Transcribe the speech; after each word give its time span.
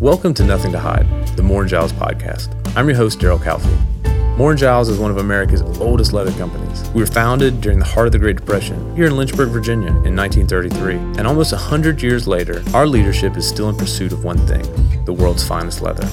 Welcome 0.00 0.32
to 0.34 0.44
Nothing 0.44 0.70
to 0.70 0.78
Hide, 0.78 1.08
the 1.36 1.42
Moore 1.42 1.62
and 1.62 1.68
Giles 1.68 1.92
podcast. 1.92 2.54
I'm 2.76 2.86
your 2.86 2.96
host, 2.96 3.18
Daryl 3.18 3.36
Calfee. 3.36 4.38
Moore 4.38 4.52
and 4.52 4.58
Giles 4.58 4.88
is 4.88 4.96
one 4.96 5.10
of 5.10 5.16
America's 5.16 5.60
oldest 5.80 6.12
leather 6.12 6.30
companies. 6.38 6.88
We 6.90 7.00
were 7.00 7.06
founded 7.06 7.60
during 7.60 7.80
the 7.80 7.84
heart 7.84 8.06
of 8.06 8.12
the 8.12 8.18
Great 8.20 8.36
Depression 8.36 8.94
here 8.94 9.06
in 9.06 9.16
Lynchburg, 9.16 9.48
Virginia 9.48 9.88
in 9.88 10.14
1933. 10.14 10.94
And 11.18 11.26
almost 11.26 11.50
100 11.50 12.00
years 12.00 12.28
later, 12.28 12.62
our 12.74 12.86
leadership 12.86 13.36
is 13.36 13.48
still 13.48 13.70
in 13.70 13.76
pursuit 13.76 14.12
of 14.12 14.22
one 14.22 14.38
thing 14.46 14.62
the 15.04 15.12
world's 15.12 15.42
finest 15.42 15.82
leather. 15.82 16.08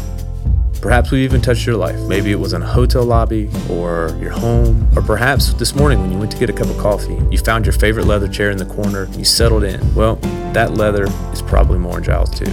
Perhaps 0.81 1.11
we 1.11 1.23
even 1.23 1.39
touched 1.39 1.67
your 1.67 1.77
life. 1.77 1.99
Maybe 2.07 2.31
it 2.31 2.39
was 2.39 2.53
in 2.53 2.63
a 2.63 2.67
hotel 2.67 3.03
lobby 3.03 3.51
or 3.69 4.17
your 4.19 4.31
home, 4.31 4.89
or 4.95 5.03
perhaps 5.03 5.53
this 5.53 5.75
morning 5.75 6.01
when 6.01 6.11
you 6.11 6.17
went 6.17 6.31
to 6.31 6.39
get 6.39 6.49
a 6.49 6.53
cup 6.53 6.69
of 6.69 6.77
coffee, 6.79 7.21
you 7.29 7.37
found 7.37 7.67
your 7.67 7.73
favorite 7.73 8.07
leather 8.07 8.27
chair 8.27 8.49
in 8.49 8.57
the 8.57 8.65
corner, 8.65 9.07
you 9.11 9.25
settled 9.25 9.63
in. 9.63 9.93
Well, 9.93 10.15
that 10.53 10.73
leather 10.73 11.05
is 11.31 11.43
probably 11.43 11.77
Moore 11.77 11.97
and 11.97 12.05
Giles 12.05 12.31
too. 12.31 12.51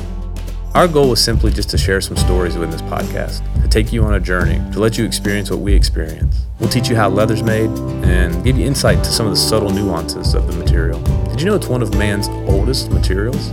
Our 0.75 0.89
goal 0.89 1.11
was 1.11 1.23
simply 1.23 1.53
just 1.53 1.69
to 1.71 1.79
share 1.79 2.01
some 2.01 2.17
stories 2.17 2.55
within 2.55 2.71
this 2.71 2.81
podcast, 2.81 3.43
to 3.61 3.69
take 3.69 3.93
you 3.93 4.05
on 4.05 4.15
a 4.15 4.21
journey, 4.21 4.55
to 4.73 4.81
let 4.81 4.97
you 4.97 5.05
experience 5.05 5.51
what 5.51 5.61
we 5.61 5.75
experience. 5.75 6.47
We'll 6.59 6.71
teach 6.71 6.89
you 6.89 6.97
how 6.97 7.11
leather's 7.11 7.43
made 7.43 7.69
and 8.07 8.43
give 8.43 8.57
you 8.57 8.65
insight 8.65 9.05
to 9.05 9.11
some 9.11 9.27
of 9.27 9.33
the 9.33 9.39
subtle 9.39 9.69
nuances 9.69 10.33
of 10.33 10.47
the 10.47 10.57
material. 10.57 10.99
Did 11.29 11.43
you 11.43 11.47
know 11.47 11.57
it's 11.57 11.67
one 11.67 11.83
of 11.83 11.95
man's 11.99 12.29
oldest 12.51 12.91
materials? 12.91 13.51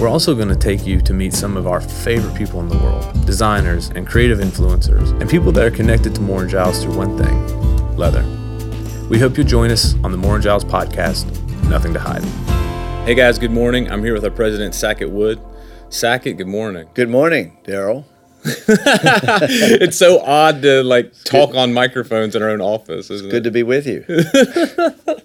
We're 0.00 0.08
also 0.08 0.34
going 0.34 0.48
to 0.48 0.56
take 0.56 0.84
you 0.84 1.00
to 1.02 1.12
meet 1.12 1.34
some 1.34 1.56
of 1.56 1.68
our 1.68 1.80
favorite 1.80 2.36
people 2.36 2.58
in 2.58 2.68
the 2.68 2.78
world 2.78 3.26
designers 3.26 3.90
and 3.90 4.04
creative 4.04 4.40
influencers, 4.40 5.12
and 5.20 5.30
people 5.30 5.52
that 5.52 5.64
are 5.64 5.70
connected 5.70 6.16
to 6.16 6.20
Moore 6.20 6.42
and 6.42 6.50
Giles 6.50 6.82
through 6.82 6.96
one 6.96 7.16
thing 7.16 7.96
leather. 7.96 8.24
We 9.08 9.20
hope 9.20 9.36
you'll 9.36 9.46
join 9.46 9.70
us 9.70 9.94
on 10.02 10.10
the 10.10 10.18
Moore 10.18 10.34
and 10.34 10.42
Giles 10.42 10.64
podcast, 10.64 11.30
Nothing 11.68 11.92
to 11.94 12.00
Hide. 12.00 12.24
Hey 13.06 13.14
guys, 13.14 13.38
good 13.38 13.52
morning. 13.52 13.88
I'm 13.88 14.02
here 14.02 14.14
with 14.14 14.24
our 14.24 14.32
president, 14.32 14.74
Sackett 14.74 15.10
Wood. 15.10 15.40
Sackett, 15.90 16.36
good 16.38 16.46
morning. 16.46 16.88
Good 16.94 17.10
morning, 17.10 17.58
Daryl. 17.64 18.04
it's 18.44 19.98
so 19.98 20.20
odd 20.20 20.62
to 20.62 20.82
like 20.82 21.12
talk 21.24 21.54
on 21.54 21.74
microphones 21.74 22.34
in 22.34 22.42
our 22.42 22.48
own 22.48 22.60
office. 22.60 23.10
Isn't 23.10 23.28
Good 23.28 23.42
it? 23.42 23.44
to 23.44 23.50
be 23.50 23.62
with 23.62 23.86
you. 23.86 24.04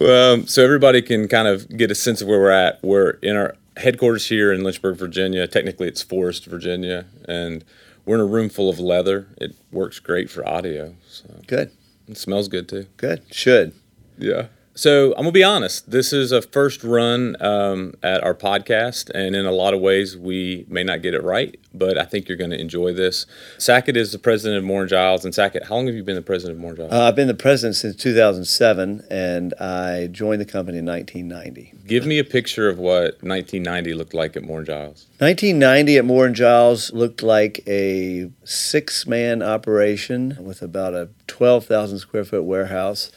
Um, 0.00 0.46
so 0.48 0.64
everybody 0.64 1.00
can 1.00 1.28
kind 1.28 1.46
of 1.46 1.68
get 1.76 1.90
a 1.90 1.94
sense 1.94 2.20
of 2.20 2.26
where 2.28 2.40
we're 2.40 2.50
at. 2.50 2.82
We're 2.82 3.10
in 3.22 3.36
our 3.36 3.54
headquarters 3.76 4.28
here 4.28 4.52
in 4.52 4.64
Lynchburg, 4.64 4.96
Virginia. 4.96 5.46
Technically, 5.46 5.86
it's 5.88 6.02
Forest, 6.02 6.46
Virginia, 6.46 7.06
and 7.28 7.64
we're 8.04 8.16
in 8.16 8.20
a 8.20 8.26
room 8.26 8.48
full 8.48 8.68
of 8.68 8.80
leather. 8.80 9.28
It 9.38 9.54
works 9.70 10.00
great 10.00 10.28
for 10.28 10.46
audio. 10.46 10.96
So 11.08 11.40
Good. 11.46 11.70
it 12.08 12.16
smells 12.16 12.48
good 12.48 12.68
too. 12.68 12.86
Good. 12.96 13.22
Should. 13.32 13.74
Yeah. 14.18 14.48
So 14.74 15.10
I'm 15.12 15.22
gonna 15.24 15.32
be 15.32 15.44
honest. 15.44 15.90
This 15.90 16.12
is 16.12 16.32
a 16.32 16.40
first 16.40 16.82
run 16.82 17.36
um, 17.40 17.94
at 18.02 18.24
our 18.24 18.34
podcast, 18.34 19.10
and 19.10 19.36
in 19.36 19.44
a 19.44 19.52
lot 19.52 19.74
of 19.74 19.80
ways, 19.80 20.16
we 20.16 20.64
may 20.66 20.82
not 20.82 21.02
get 21.02 21.12
it 21.12 21.22
right, 21.22 21.58
but 21.74 21.98
I 21.98 22.04
think 22.04 22.28
you're 22.28 22.38
going 22.38 22.50
to 22.50 22.58
enjoy 22.58 22.92
this. 22.94 23.26
Sackett 23.58 23.96
is 23.98 24.12
the 24.12 24.18
president 24.18 24.58
of 24.58 24.64
Moore 24.64 24.82
and 24.82 24.88
Giles, 24.88 25.24
and 25.26 25.34
Sackett, 25.34 25.64
how 25.64 25.74
long 25.76 25.86
have 25.86 25.94
you 25.94 26.02
been 26.02 26.16
the 26.16 26.22
president 26.22 26.56
of 26.56 26.60
Moore 26.60 26.70
and 26.70 26.78
Giles? 26.78 26.92
Uh, 26.92 27.02
I've 27.02 27.16
been 27.16 27.28
the 27.28 27.34
president 27.34 27.76
since 27.76 27.96
2007, 27.96 29.04
and 29.10 29.52
I 29.60 30.08
joined 30.10 30.40
the 30.40 30.46
company 30.46 30.78
in 30.78 30.86
1990. 30.86 31.74
Give 31.86 32.06
me 32.06 32.18
a 32.18 32.24
picture 32.24 32.68
of 32.68 32.78
what 32.78 33.22
1990 33.22 33.92
looked 33.92 34.14
like 34.14 34.36
at 34.36 34.42
Moore 34.42 34.58
and 34.58 34.66
Giles. 34.66 35.06
1990 35.18 35.98
at 35.98 36.04
Moore 36.06 36.26
and 36.26 36.34
Giles 36.34 36.92
looked 36.94 37.22
like 37.22 37.62
a 37.66 38.30
six-man 38.44 39.42
operation 39.42 40.38
with 40.40 40.62
about 40.62 40.94
a 40.94 41.10
12,000 41.26 41.98
square 41.98 42.24
foot 42.24 42.44
warehouse, 42.44 43.12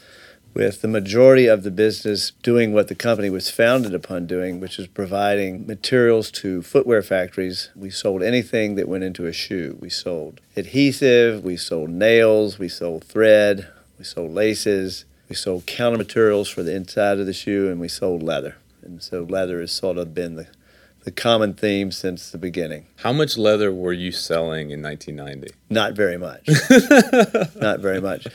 with 0.56 0.80
the 0.80 0.88
majority 0.88 1.46
of 1.46 1.64
the 1.64 1.70
business 1.70 2.32
doing 2.42 2.72
what 2.72 2.88
the 2.88 2.94
company 2.94 3.28
was 3.28 3.50
founded 3.50 3.92
upon 3.92 4.26
doing, 4.26 4.58
which 4.58 4.78
is 4.78 4.86
providing 4.86 5.66
materials 5.66 6.30
to 6.30 6.62
footwear 6.62 7.02
factories. 7.02 7.68
We 7.76 7.90
sold 7.90 8.22
anything 8.22 8.74
that 8.76 8.88
went 8.88 9.04
into 9.04 9.26
a 9.26 9.34
shoe. 9.34 9.76
We 9.82 9.90
sold 9.90 10.40
adhesive, 10.56 11.44
we 11.44 11.58
sold 11.58 11.90
nails, 11.90 12.58
we 12.58 12.70
sold 12.70 13.04
thread, 13.04 13.68
we 13.98 14.06
sold 14.06 14.32
laces, 14.32 15.04
we 15.28 15.36
sold 15.36 15.66
counter 15.66 15.98
materials 15.98 16.48
for 16.48 16.62
the 16.62 16.74
inside 16.74 17.20
of 17.20 17.26
the 17.26 17.34
shoe, 17.34 17.70
and 17.70 17.78
we 17.78 17.88
sold 17.88 18.22
leather. 18.22 18.56
And 18.80 19.02
so 19.02 19.24
leather 19.24 19.60
has 19.60 19.72
sort 19.72 19.98
of 19.98 20.14
been 20.14 20.36
the, 20.36 20.46
the 21.06 21.12
common 21.12 21.54
theme 21.54 21.92
since 21.92 22.30
the 22.30 22.36
beginning. 22.36 22.84
How 22.96 23.12
much 23.12 23.38
leather 23.38 23.72
were 23.72 23.92
you 23.92 24.10
selling 24.10 24.70
in 24.72 24.82
1990? 24.82 25.54
Not 25.70 25.92
very 25.92 26.18
much. 26.18 26.48
Not 27.54 27.78
very 27.78 28.00
much. 28.00 28.26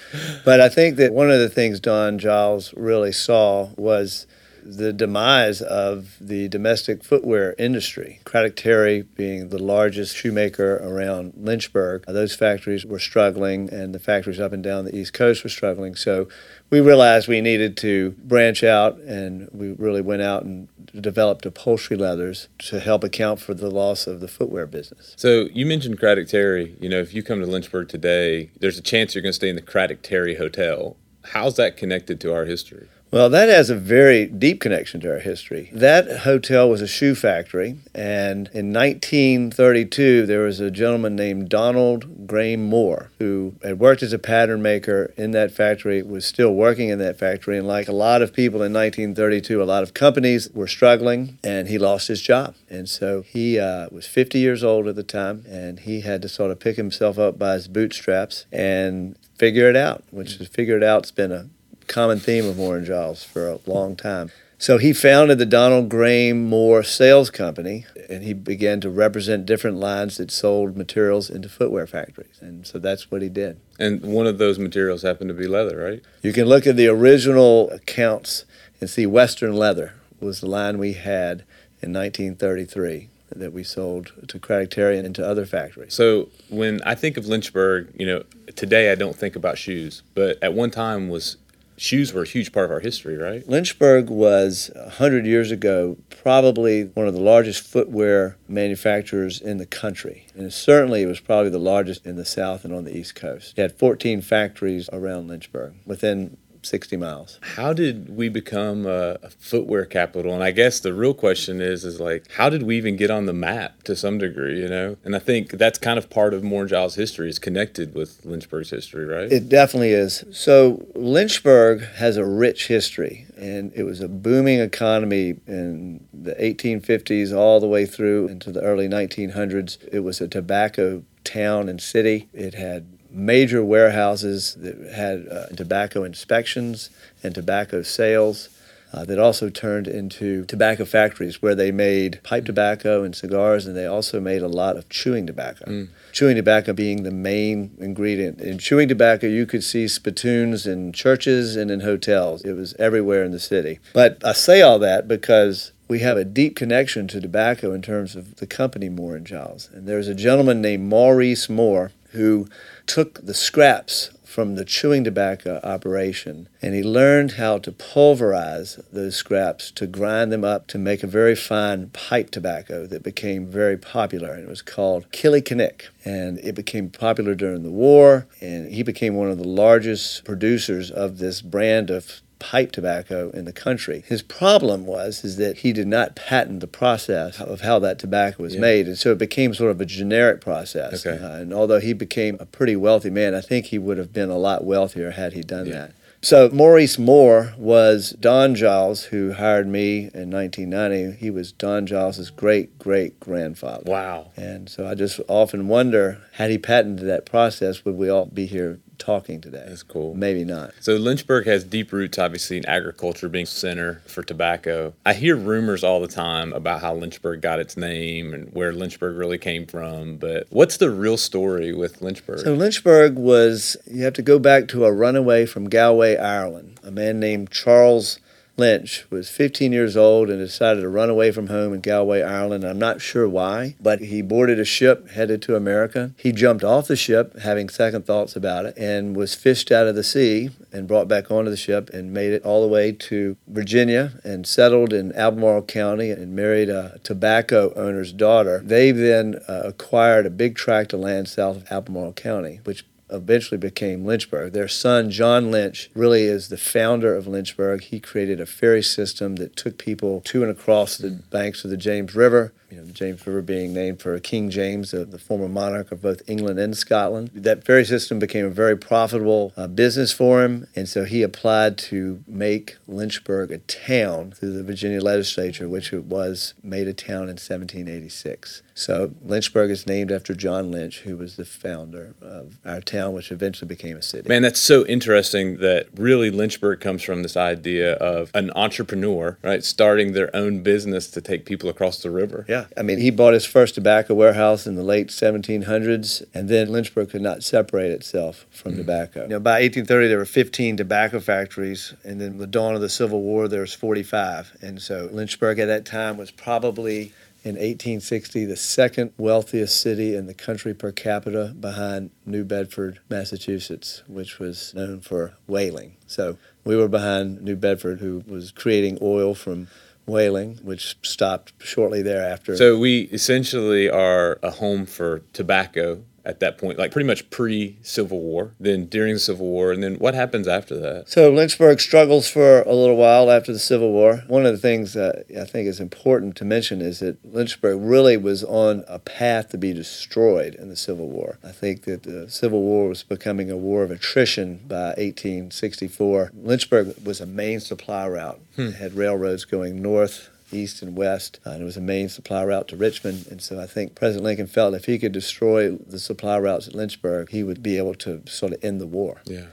But 0.46 0.62
I 0.62 0.70
think 0.70 0.96
that 0.96 1.12
one 1.12 1.30
of 1.30 1.38
the 1.38 1.50
things 1.50 1.82
Don 1.82 2.18
Giles 2.18 2.74
really 2.78 3.12
saw 3.12 3.72
was 3.76 4.26
the 4.64 4.94
demise 4.94 5.62
of 5.62 6.18
the 6.20 6.48
domestic 6.48 7.04
footwear 7.04 7.56
industry. 7.58 8.20
Craddock 8.24 8.56
Terry 8.56 9.02
being 9.02 9.50
the 9.50 9.62
largest 9.62 10.16
shoemaker 10.16 10.78
around 10.78 11.34
Lynchburg, 11.36 12.04
uh, 12.08 12.12
those 12.12 12.36
factories 12.36 12.86
were 12.86 13.00
struggling, 13.00 13.72
and 13.72 13.94
the 13.94 14.00
factories 14.00 14.40
up 14.40 14.54
and 14.54 14.64
down 14.64 14.86
the 14.86 14.96
East 14.96 15.14
Coast 15.14 15.44
were 15.44 15.50
struggling. 15.50 15.96
So 15.96 16.28
we 16.70 16.80
realized 16.80 17.28
we 17.28 17.42
needed 17.42 17.76
to 17.78 18.12
branch 18.24 18.64
out, 18.64 18.98
and 19.00 19.50
we 19.52 19.72
really 19.74 20.02
went 20.02 20.22
out 20.22 20.44
and 20.44 20.68
developed 21.00 21.46
upholstery 21.46 21.98
leathers 21.98 22.48
to 22.60 22.80
help 22.80 23.04
account 23.04 23.40
for 23.40 23.54
the 23.54 23.70
loss 23.70 24.08
of 24.08 24.20
the 24.20 24.28
footwear 24.28 24.66
business. 24.68 25.14
So 25.18 25.50
you 25.54 25.66
mentioned 25.66 26.00
Craddock 26.00 26.28
Terry. 26.28 26.76
You 26.80 26.90
know, 26.90 27.00
if 27.00 27.14
you 27.14 27.24
come 27.24 27.40
to 27.40 27.46
Lynchburg 27.46 27.90
today, 27.90 28.52
there's 28.60 28.78
a 28.78 28.82
chance 28.82 29.16
you're 29.16 29.22
going 29.22 29.32
to 29.32 29.36
stay 29.36 29.50
in 29.50 29.56
the 29.56 29.62
Craddock 29.62 30.02
Terry 30.02 30.36
Hotel. 30.36 30.96
How's 31.24 31.56
that 31.58 31.78
connected 31.78 32.20
to 32.22 32.34
our 32.34 32.46
history? 32.46 32.88
Well, 33.12 33.30
that 33.30 33.50
has 33.50 33.70
a 33.70 33.76
very 33.76 34.26
deep 34.26 34.62
connection 34.62 35.02
to 35.02 35.12
our 35.12 35.20
history. 35.20 35.70
That 35.74 36.20
hotel 36.20 36.70
was 36.70 36.82
a 36.82 36.88
shoe 36.88 37.14
factory, 37.14 37.76
and 37.94 38.50
in 38.54 38.72
1932, 38.72 40.26
there 40.26 40.44
was 40.44 40.62
a 40.62 40.72
gentleman 40.72 41.18
named 41.18 41.50
Donald 41.50 42.26
Graham 42.26 42.64
Moore 42.64 43.12
who 43.20 43.56
had 43.64 43.80
worked 43.80 44.02
as 44.02 44.14
a 44.14 44.20
pattern 44.20 44.62
maker 44.62 45.14
in 45.18 45.32
that 45.32 45.52
factory, 45.52 46.02
was 46.02 46.26
still 46.26 46.54
working 46.54 46.88
in 46.88 47.00
that 47.00 47.20
factory, 47.20 47.58
and 47.58 47.68
like 47.68 47.90
a 47.90 47.94
lot 47.94 48.22
of 48.22 48.32
people 48.32 48.64
in 48.64 48.72
1932, 48.72 49.62
a 49.62 49.66
lot 49.66 49.84
of 49.84 49.94
companies 49.94 50.50
were 50.54 50.68
struggling, 50.68 51.38
and 51.44 51.68
he 51.68 51.78
lost 51.78 52.08
his 52.08 52.22
job. 52.22 52.56
And 52.70 52.88
so 52.88 53.24
he 53.24 53.60
uh, 53.60 53.90
was 53.92 54.08
50 54.08 54.40
years 54.40 54.64
old 54.64 54.88
at 54.88 54.96
the 54.96 55.04
time, 55.04 55.44
and 55.50 55.82
he 55.82 56.00
had 56.00 56.22
to 56.22 56.30
sort 56.30 56.50
of 56.52 56.62
pick 56.62 56.78
himself 56.78 57.20
up 57.20 57.38
by 57.38 57.56
his 57.56 57.68
bootstraps 57.68 58.46
and 58.54 59.18
figure 59.36 59.70
it 59.70 59.76
out, 59.76 60.06
which 60.12 60.40
is 60.40 60.48
figure 60.48 60.78
it 60.78 60.84
out's 60.84 61.12
been 61.12 61.34
a 61.34 61.50
common 61.88 62.20
theme 62.20 62.46
of 62.46 62.58
Moore 62.58 62.78
and 62.78 62.86
Giles 62.86 63.24
for 63.24 63.50
a 63.50 63.60
long 63.66 63.96
time. 63.96 64.32
So 64.58 64.78
he 64.78 64.94
founded 64.94 65.40
the 65.40 65.46
Donald 65.48 65.90
Graham 65.90 66.48
Moore 66.48 66.84
Sales 66.84 67.32
Company, 67.32 67.88
and 68.08 68.24
he 68.24 68.34
began 68.34 68.80
to 68.82 68.92
represent 68.92 69.48
different 69.48 69.78
lines 69.78 70.18
that 70.18 70.30
sold 70.30 70.78
materials 70.78 71.32
into 71.32 71.50
footwear 71.50 71.88
factories. 71.88 72.38
And 72.42 72.68
so 72.68 72.78
that's 72.78 73.10
what 73.10 73.24
he 73.24 73.30
did. 73.30 73.60
And 73.80 74.04
one 74.04 74.28
of 74.28 74.38
those 74.38 74.60
materials 74.60 75.02
happened 75.02 75.30
to 75.30 75.34
be 75.34 75.48
leather, 75.48 75.84
right? 75.84 76.04
You 76.22 76.32
can 76.32 76.46
look 76.46 76.68
at 76.68 76.76
the 76.76 76.88
original 76.88 77.72
accounts 77.72 78.46
and 78.80 78.88
see 78.88 79.08
Western 79.08 79.54
Leather 79.54 79.94
was 80.20 80.42
the 80.42 80.48
line 80.48 80.78
we 80.78 80.94
had 80.94 81.40
in 81.82 81.92
1933 81.92 83.10
that 83.36 83.54
we 83.54 83.64
sold 83.64 84.12
to 84.28 84.40
Craddock 84.40 84.70
Terry 84.70 85.00
and 85.00 85.16
to 85.16 85.26
other 85.26 85.46
factories. 85.46 85.94
So 85.94 86.30
when 86.50 86.82
I 86.86 86.96
think 86.96 87.18
of 87.18 87.28
Lynchburg, 87.28 87.90
you 87.98 88.06
know, 88.06 88.24
today 88.56 88.92
I 88.92 88.96
don't 88.96 89.16
think 89.16 89.36
about 89.36 89.58
shoes, 89.58 90.04
but 90.14 90.38
at 90.44 90.54
one 90.54 90.70
time 90.70 91.10
was 91.10 91.38
shoes 91.82 92.14
were 92.14 92.22
a 92.22 92.28
huge 92.28 92.52
part 92.52 92.66
of 92.66 92.72
our 92.72 92.80
history, 92.80 93.18
right? 93.18 93.48
Lynchburg 93.48 94.10
was 94.10 94.70
100 94.76 95.26
years 95.26 95.50
ago 95.52 95.98
probably 96.10 96.84
one 96.84 97.08
of 97.08 97.14
the 97.16 97.20
largest 97.20 97.64
footwear 97.64 98.38
manufacturers 98.48 99.42
in 99.42 99.58
the 99.58 99.66
country. 99.66 100.28
And 100.36 100.54
certainly 100.54 101.02
it 101.02 101.08
was 101.08 101.20
probably 101.20 101.50
the 101.50 101.58
largest 101.58 102.06
in 102.06 102.18
the 102.18 102.26
South 102.26 102.64
and 102.64 102.74
on 102.74 102.84
the 102.84 102.96
East 102.96 103.16
Coast. 103.16 103.58
It 103.58 103.62
had 103.62 103.80
14 103.80 104.22
factories 104.22 104.90
around 104.94 105.28
Lynchburg 105.28 105.74
within 105.86 106.38
60 106.64 106.98
miles. 106.98 107.40
How 107.42 107.74
did 107.74 108.16
we 108.16 108.30
become 108.30 108.86
a, 108.86 109.18
footwear 109.40 109.86
capital? 109.86 110.34
And 110.34 110.44
I 110.44 110.52
guess 110.52 110.80
the 110.80 110.94
real 110.94 111.14
question 111.14 111.62
is, 111.62 111.84
is 111.86 112.00
like, 112.00 112.30
how 112.32 112.50
did 112.50 112.64
we 112.64 112.78
even 112.78 112.96
get 112.96 113.10
on 113.10 113.26
the 113.26 113.34
map 113.34 113.84
to 113.84 113.96
some 113.96 114.18
degree, 114.18 114.60
you 114.60 114.68
know? 114.68 114.98
And 115.04 115.16
I 115.16 115.20
think 115.20 115.52
that's 115.52 115.80
kind 115.80 115.98
of 115.98 116.10
part 116.10 116.34
of 116.34 116.44
Moore 116.44 116.66
Giles' 116.66 116.96
history 116.96 117.30
is 117.30 117.40
connected 117.40 117.96
with 117.96 118.24
Lynchburg's 118.26 118.70
history, 118.70 119.06
right? 119.06 119.32
It 119.32 119.50
definitely 119.50 119.92
is. 119.92 120.24
So 120.32 120.86
Lynchburg 120.96 121.84
has 121.96 122.18
a 122.18 122.26
rich 122.26 122.68
history, 122.68 123.26
and 123.38 123.72
it 123.76 123.84
was 123.84 124.02
a 124.02 124.08
booming 124.08 124.60
economy 124.60 125.36
in 125.48 126.08
the 126.14 126.36
1850s 126.36 127.36
all 127.36 127.60
the 127.60 127.68
way 127.68 127.86
through 127.86 128.28
into 128.28 128.52
the 128.52 128.62
early 128.62 128.88
1900s. 128.88 129.78
It 129.92 130.02
was 130.02 130.22
a 130.22 130.28
tobacco 130.28 131.04
town 131.24 131.70
and 131.70 131.82
city. 131.82 132.30
It 132.34 132.54
had 132.54 132.91
major 133.12 133.64
warehouses 133.64 134.56
that 134.56 134.78
had 134.94 135.28
uh, 135.28 135.48
tobacco 135.56 136.04
inspections 136.04 136.90
and 137.24 137.36
tobacco 137.36 137.82
sales. 137.82 138.50
Uh, 138.94 139.06
that 139.06 139.18
also 139.18 139.50
turned 139.50 139.88
into 139.88 140.44
tobacco 140.48 140.84
factories 140.84 141.42
where 141.42 141.56
they 141.56 141.72
made 141.72 142.20
pipe 142.24 142.44
tobacco 142.44 143.06
and 143.06 143.16
cigars, 143.16 143.66
and 143.66 143.74
they 143.74 143.86
also 143.86 144.20
made 144.20 144.42
a 144.42 144.50
lot 144.50 144.76
of 144.76 144.90
chewing 144.90 145.26
tobacco. 145.26 145.64
Mm. 145.64 145.88
Chewing 146.12 146.36
tobacco 146.36 146.74
being 146.74 147.04
the 147.04 147.12
main 147.12 147.72
ingredient. 147.80 148.42
In 148.42 148.58
chewing 148.58 148.90
tobacco, 148.90 149.28
you 149.28 149.46
could 149.46 149.64
see 149.64 149.88
spittoons 149.88 150.68
in 150.68 150.92
churches 150.92 151.56
and 151.56 151.72
in 151.72 151.80
hotels. 151.80 152.44
It 152.44 152.52
was 152.52 152.74
everywhere 152.74 153.24
in 153.24 153.32
the 153.32 153.40
city. 153.40 153.80
But 153.94 154.22
I 154.26 154.34
say 154.34 154.62
all 154.62 154.78
that 154.80 155.08
because 155.08 155.72
we 155.88 156.00
have 156.00 156.18
a 156.18 156.26
deep 156.26 156.58
connection 156.58 157.08
to 157.10 157.22
tobacco 157.22 157.74
in 157.74 157.82
terms 157.82 158.18
of 158.18 158.38
the 158.38 158.48
company 158.48 158.90
Moore 158.90 159.16
and 159.16 159.26
Giles. 159.26 159.70
And 159.74 159.88
there's 159.88 160.10
a 160.10 160.16
gentleman 160.16 160.62
named 160.62 160.90
Maurice 160.90 161.50
Moore 161.50 161.92
who 162.12 162.48
took 162.86 163.26
the 163.26 163.34
scraps 163.34 164.12
from 164.32 164.56
the 164.56 164.64
chewing 164.64 165.04
tobacco 165.04 165.60
operation 165.62 166.48
and 166.62 166.74
he 166.74 166.82
learned 166.82 167.32
how 167.34 167.58
to 167.58 167.70
pulverize 167.70 168.80
those 168.94 169.14
scraps 169.14 169.70
to 169.72 169.86
grind 169.86 170.32
them 170.32 170.46
up 170.46 170.68
to 170.68 170.78
make 170.78 171.04
a 171.04 171.08
very 171.08 171.36
fine 171.36 171.90
pipe 171.90 172.32
tobacco 172.32 172.88
that 172.88 173.04
became 173.04 173.46
very 173.46 173.78
popular 173.78 174.32
and 174.32 174.44
it 174.44 174.50
was 174.50 174.62
called 174.62 175.12
Killikinick 175.12 175.90
and 176.06 176.40
it 176.40 176.56
became 176.56 176.90
popular 176.90 177.36
during 177.36 177.64
the 177.64 177.70
war 177.72 178.26
and 178.40 178.72
he 178.72 178.84
became 178.84 179.16
one 179.16 179.30
of 179.30 179.38
the 179.38 179.48
largest 179.48 180.24
producers 180.24 180.90
of 180.90 181.18
this 181.18 181.42
brand 181.42 181.90
of 181.90 182.22
pipe 182.42 182.72
tobacco 182.72 183.30
in 183.30 183.46
the 183.46 183.54
country. 183.54 184.04
His 184.08 184.22
problem 184.22 184.86
was 184.86 185.24
is 185.24 185.38
that 185.38 185.60
he 185.60 185.72
did 185.72 185.88
not 185.88 186.16
patent 186.16 186.60
the 186.60 186.68
process 186.68 187.40
of 187.40 187.62
how 187.62 187.80
that 187.80 188.00
tobacco 188.00 188.44
was 188.44 188.56
yeah. 188.56 188.62
made, 188.62 188.88
and 188.88 188.98
so 188.98 189.12
it 189.12 189.20
became 189.20 189.54
sort 189.54 189.72
of 189.72 189.80
a 189.80 189.86
generic 189.86 190.42
process. 190.42 191.06
Okay. 191.06 191.24
Uh, 191.24 191.38
and 191.38 191.54
although 191.54 191.80
he 191.80 191.94
became 191.94 192.36
a 192.40 192.46
pretty 192.46 192.76
wealthy 192.76 193.12
man, 193.12 193.36
I 193.36 193.42
think 193.42 193.68
he 193.68 193.78
would 193.78 193.98
have 193.98 194.12
been 194.12 194.30
a 194.30 194.38
lot 194.38 194.66
wealthier 194.66 195.12
had 195.12 195.34
he 195.34 195.42
done 195.42 195.68
yeah. 195.68 195.74
that. 195.74 195.92
So 196.24 196.50
Maurice 196.54 197.00
Moore 197.00 197.54
was 197.58 198.12
Don 198.20 198.54
Giles, 198.54 199.06
who 199.06 199.34
hired 199.34 199.68
me 199.68 200.12
in 200.14 200.30
1990. 200.30 201.18
He 201.18 201.32
was 201.32 201.52
Don 201.52 201.88
Giles's 201.88 202.30
great 202.30 202.78
great 202.78 203.20
grandfather. 203.20 203.84
Wow! 203.86 204.32
And 204.36 204.70
so 204.70 204.86
I 204.86 204.94
just 204.94 205.20
often 205.28 205.68
wonder, 205.68 206.22
had 206.34 206.52
he 206.52 206.60
patented 206.60 207.08
that 207.08 207.26
process, 207.26 207.86
would 207.86 207.96
we 207.96 208.10
all 208.10 208.28
be 208.28 208.46
here 208.46 208.80
talking 209.02 209.42
today. 209.42 209.66
That's 209.68 209.84
cool. 209.84 210.14
Maybe 210.14 210.46
not. 210.46 210.74
So 210.80 210.96
Lynchburg 210.96 211.46
has 211.48 211.64
deep 211.64 211.92
roots, 211.92 212.18
obviously, 212.18 212.58
in 212.58 212.66
agriculture, 212.66 213.28
being 213.28 213.46
center 213.46 214.02
for 214.06 214.24
tobacco. 214.24 214.94
I 215.06 215.14
hear 215.14 215.36
rumors 215.36 215.84
all 215.84 216.00
the 216.00 216.08
time 216.08 216.54
about 216.54 216.82
how 216.82 216.94
Lynchburg 216.94 217.42
got 217.42 217.60
its 217.60 217.76
name 217.76 218.34
and 218.34 218.54
where 218.54 218.72
Lynchburg 218.72 219.18
really 219.18 219.38
came 219.38 219.66
from. 219.66 220.18
But 220.18 220.48
what's 220.50 220.78
the 220.78 220.90
real 220.90 221.18
story 221.18 221.74
with 221.74 222.02
Lynchburg? 222.02 222.40
So 222.40 222.54
Lynchburg 222.54 223.16
was 223.16 223.76
you 223.86 224.04
have 224.04 224.14
to 224.14 224.22
go 224.22 224.40
back 224.40 224.68
to 224.70 224.86
a 224.86 224.92
runaway 224.92 225.46
from 225.46 225.70
Galway, 225.70 226.18
Ireland. 226.18 226.80
A 226.84 226.92
man 226.92 227.20
named 227.20 227.52
Charles 227.52 228.20
Lynch 228.62 229.06
was 229.10 229.28
15 229.28 229.72
years 229.72 229.98
old 229.98 230.30
and 230.30 230.38
decided 230.38 230.82
to 230.82 230.88
run 230.88 231.10
away 231.10 231.32
from 231.32 231.48
home 231.48 231.74
in 231.74 231.82
Galway, 231.82 232.22
Ireland. 232.22 232.64
I'm 232.64 232.78
not 232.78 233.02
sure 233.02 233.28
why, 233.28 233.76
but 233.82 234.02
he 234.02 234.22
boarded 234.22 234.60
a 234.60 234.66
ship 234.66 235.10
headed 235.10 235.42
to 235.42 235.56
America. 235.56 236.14
He 236.16 236.32
jumped 236.32 236.64
off 236.64 236.88
the 236.88 236.96
ship, 236.96 237.40
having 237.40 237.70
second 237.70 238.06
thoughts 238.06 238.36
about 238.36 238.68
it, 238.68 238.78
and 238.78 239.16
was 239.16 239.34
fished 239.34 239.72
out 239.72 239.88
of 239.88 239.96
the 239.96 240.04
sea 240.04 240.52
and 240.72 240.88
brought 240.88 241.08
back 241.08 241.32
onto 241.32 241.50
the 241.50 241.58
ship 241.58 241.90
and 241.90 242.14
made 242.14 242.34
it 242.34 242.44
all 242.44 242.62
the 242.62 242.68
way 242.68 242.92
to 242.92 243.36
Virginia 243.48 244.22
and 244.24 244.46
settled 244.46 244.94
in 244.94 245.12
Albemarle 245.14 245.64
County 245.64 246.12
and 246.12 246.36
married 246.36 246.70
a 246.70 247.00
tobacco 247.04 247.74
owner's 247.76 248.14
daughter. 248.14 248.62
They 248.64 248.92
then 248.92 249.40
uh, 249.48 249.64
acquired 249.66 250.28
a 250.28 250.30
big 250.30 250.56
tract 250.56 250.94
of 250.94 251.00
land 251.00 251.28
south 251.30 251.58
of 251.58 251.72
Albemarle 251.72 252.14
County, 252.14 252.60
which 252.64 252.86
eventually 253.12 253.58
became 253.58 254.06
Lynchburg. 254.06 254.54
Their 254.54 254.68
son, 254.68 255.12
John 255.12 255.52
Lynch, 255.52 255.90
really 255.94 256.24
is 256.24 256.50
the 256.50 256.58
founder 256.58 257.16
of 257.16 257.28
Lynchburg. 257.28 257.84
He 257.84 258.00
created 258.00 258.40
a 258.40 258.46
ferry 258.46 258.84
system 258.84 259.36
that 259.38 259.56
took 259.56 259.78
people 259.78 260.22
to 260.22 260.44
and 260.44 260.52
across 260.52 260.98
the 260.98 261.12
banks 261.30 261.64
of 261.64 261.72
the 261.72 261.78
James 261.78 262.16
River 262.16 262.54
you 262.72 262.78
know, 262.78 262.86
the 262.86 262.94
James 262.94 263.28
River 263.28 263.42
being 263.42 263.74
named 263.74 264.02
for 264.02 264.18
King 264.20 264.50
James, 264.50 264.92
the, 264.92 265.04
the, 265.04 265.20
former 265.20 265.50
monarch 265.50 265.92
of 265.92 266.02
both 266.02 266.22
England 266.28 266.58
and 266.58 266.76
Scotland. 266.76 267.30
That 267.34 267.66
ferry 267.66 267.84
system 267.84 268.18
became 268.18 268.46
a 268.46 268.50
very 268.50 268.78
profitable 268.78 269.52
uh, 269.58 269.68
business 269.68 270.14
for 270.14 270.44
him, 270.44 270.68
and 270.76 270.88
so 270.88 271.04
he 271.04 271.22
applied 271.22 271.78
to 271.80 272.24
make 272.26 272.78
Lynchburg 272.88 273.52
a 273.52 273.58
town 273.60 274.32
through 274.32 274.54
the 274.54 274.64
Virginia 274.64 275.02
legislature, 275.02 275.68
which 275.68 275.92
it 275.92 276.06
was 276.06 276.54
made 276.64 276.88
a 276.88 276.94
town 276.94 277.24
in 277.24 277.38
1786. 277.38 278.64
So 278.74 279.14
Lynchburg 279.24 279.70
is 279.72 279.88
named 279.88 280.12
after 280.12 280.34
John 280.34 280.72
Lynch, 280.72 281.00
who 281.02 281.18
was 281.18 281.36
the 281.36 281.46
founder 281.46 282.16
of 282.22 282.58
our 282.66 282.82
town, 282.82 283.14
which 283.14 283.32
eventually 283.32 283.68
became 283.68 283.98
a 283.98 284.02
city. 284.02 284.28
Man, 284.28 284.42
that's 284.42 284.62
so 284.62 284.86
interesting 284.86 285.58
that 285.58 285.88
really 285.96 286.32
Lynchburg 286.32 286.80
comes 286.80 287.04
from 287.04 287.24
this 287.24 287.36
idea 287.36 287.94
of 287.94 288.32
an 288.34 288.52
entrepreneur, 288.56 289.38
right, 289.44 289.64
starting 289.64 290.14
their 290.14 290.36
own 290.36 290.64
business 290.64 291.10
to 291.12 291.22
take 291.22 291.46
people 291.46 291.70
across 291.70 292.02
the 292.02 292.12
river. 292.12 292.46
Yeah. 292.48 292.66
I 292.78 292.82
mean, 292.82 293.00
he 293.00 293.12
bought 293.12 293.34
his 293.34 293.46
first 293.46 293.76
tobacco 293.76 294.14
warehouse 294.14 294.66
in 294.66 294.76
the 294.76 294.84
late 294.84 295.08
1700s, 295.08 296.24
and 296.34 296.50
then 296.50 296.72
Lynchburg 296.72 297.10
could 297.10 297.22
not 297.22 297.44
separate 297.44 297.92
itself 297.92 298.46
from 298.52 298.74
mm-hmm. 298.74 298.82
tobacco. 298.82 299.24
You 299.24 299.30
know, 299.30 299.40
by 299.40 299.62
1830, 299.62 300.08
there 300.08 300.18
were 300.18 300.26
15 300.26 300.78
tobacco 300.78 301.20
factories, 301.20 301.94
and 302.04 302.20
then 302.20 302.38
the 302.38 302.48
dawn 302.48 302.76
of 302.76 302.82
the 302.82 302.90
Civil 302.90 303.22
War, 303.22 303.48
there 303.48 303.62
was 303.62 303.74
45. 303.74 304.58
And 304.62 304.82
so 304.82 305.10
Lynchburg 305.12 305.60
at 305.60 305.66
that 305.68 305.86
time 305.86 306.18
was 306.18 306.32
probably 306.32 307.14
in 307.44 307.56
1860 307.56 308.46
the 308.46 308.56
second 308.56 309.12
wealthiest 309.18 309.80
city 309.82 310.16
in 310.16 310.28
the 310.28 310.34
country 310.34 310.74
per 310.74 310.92
capita 310.92 311.56
behind 311.60 312.12
New 312.26 312.44
Bedford, 312.44 313.00
Massachusetts, 313.10 314.04
which 314.08 314.40
was 314.40 314.74
known 314.74 315.02
for 315.02 315.34
whaling. 315.48 315.98
So 316.06 316.38
we 316.64 316.76
were 316.76 316.88
behind 316.88 317.42
New 317.42 317.56
Bedford, 317.56 318.00
who 318.00 318.24
was 318.28 318.52
creating 318.52 319.00
oil 319.02 319.34
from 319.34 319.68
whaling, 320.06 320.60
which 320.62 320.98
stopped 321.02 321.54
shortly 321.60 322.02
thereafter. 322.02 322.56
So 322.58 322.78
we 322.78 323.02
essentially 323.04 323.90
are 323.90 324.40
a 324.44 324.52
home 324.52 324.86
for 324.86 325.22
tobacco 325.34 326.04
at 326.24 326.40
that 326.40 326.58
point, 326.58 326.78
like 326.78 326.92
pretty 326.92 327.08
much 327.08 327.30
pre 327.30 327.78
Civil 327.82 328.20
War, 328.20 328.54
then 328.60 328.86
during 328.86 329.14
the 329.14 329.20
Civil 329.20 329.48
War, 329.48 329.72
and 329.72 329.84
then 329.84 329.96
what 329.96 330.14
happens 330.14 330.48
after 330.48 330.78
that? 330.80 331.10
So 331.10 331.32
Lynchburg 331.32 331.80
struggles 331.80 332.28
for 332.28 332.62
a 332.62 332.74
little 332.74 332.96
while 332.96 333.32
after 333.32 333.52
the 333.52 333.60
Civil 333.60 333.92
War. 333.92 334.24
One 334.28 334.46
of 334.46 334.52
the 334.52 334.60
things 334.60 334.94
that 334.94 335.26
I 335.40 335.46
think 335.46 335.68
is 335.68 335.80
important 335.80 336.36
to 336.38 336.46
mention 336.46 336.82
is 336.82 337.00
that 337.00 337.24
Lynchburg 337.26 337.80
really 337.82 338.18
was 338.18 338.44
on 338.44 338.84
a 338.88 339.00
path 339.00 339.50
to 339.50 339.58
be 339.58 339.74
destroyed 339.74 340.56
in 340.56 340.70
the 340.70 340.76
Civil 340.76 341.10
War. 341.10 341.40
I 341.44 341.52
think 341.52 341.84
that 341.86 342.04
the 342.04 342.30
Civil 342.30 342.62
War 342.62 342.90
was 342.90 343.04
becoming 343.04 343.50
a 343.50 343.58
war 343.58 343.84
of 343.84 343.92
attrition 343.92 344.62
by 344.68 344.90
1864. 344.98 346.32
Lynchburg 346.36 346.96
was 347.06 347.20
a 347.20 347.26
main 347.26 347.60
supply 347.60 348.08
route. 348.08 348.40
Hmm. 348.56 348.68
It 348.68 348.76
had 348.76 348.94
railroads 348.94 349.46
going 349.46 349.82
north 349.82 350.30
east 350.54 350.82
and 350.82 350.96
west, 350.96 351.40
uh, 351.46 351.52
and 351.52 351.62
it 351.62 351.66
was 351.66 351.78
a 351.78 351.82
main 351.82 352.10
supply 352.10 352.44
route 352.44 352.68
to 352.70 352.76
Richmond. 352.76 353.28
And 353.30 353.42
so 353.42 353.60
I 353.60 353.68
think 353.68 353.96
President 353.96 354.24
Lincoln 354.24 354.48
felt 354.48 354.74
if 354.74 354.86
he 354.86 355.00
could 355.00 355.12
destroy 355.12 355.72
the 355.72 356.00
supply 356.00 356.40
routes 356.40 356.68
at 356.68 356.76
Lynchburg, 356.76 357.30
he 357.30 357.44
would 357.44 357.62
be 357.62 357.78
able 357.78 357.96
to 357.96 358.24
sort 358.28 358.54
of 358.54 358.64
end 358.64 358.82
the 358.82 358.88
war. 358.88 359.22
Yeah. 359.26 359.48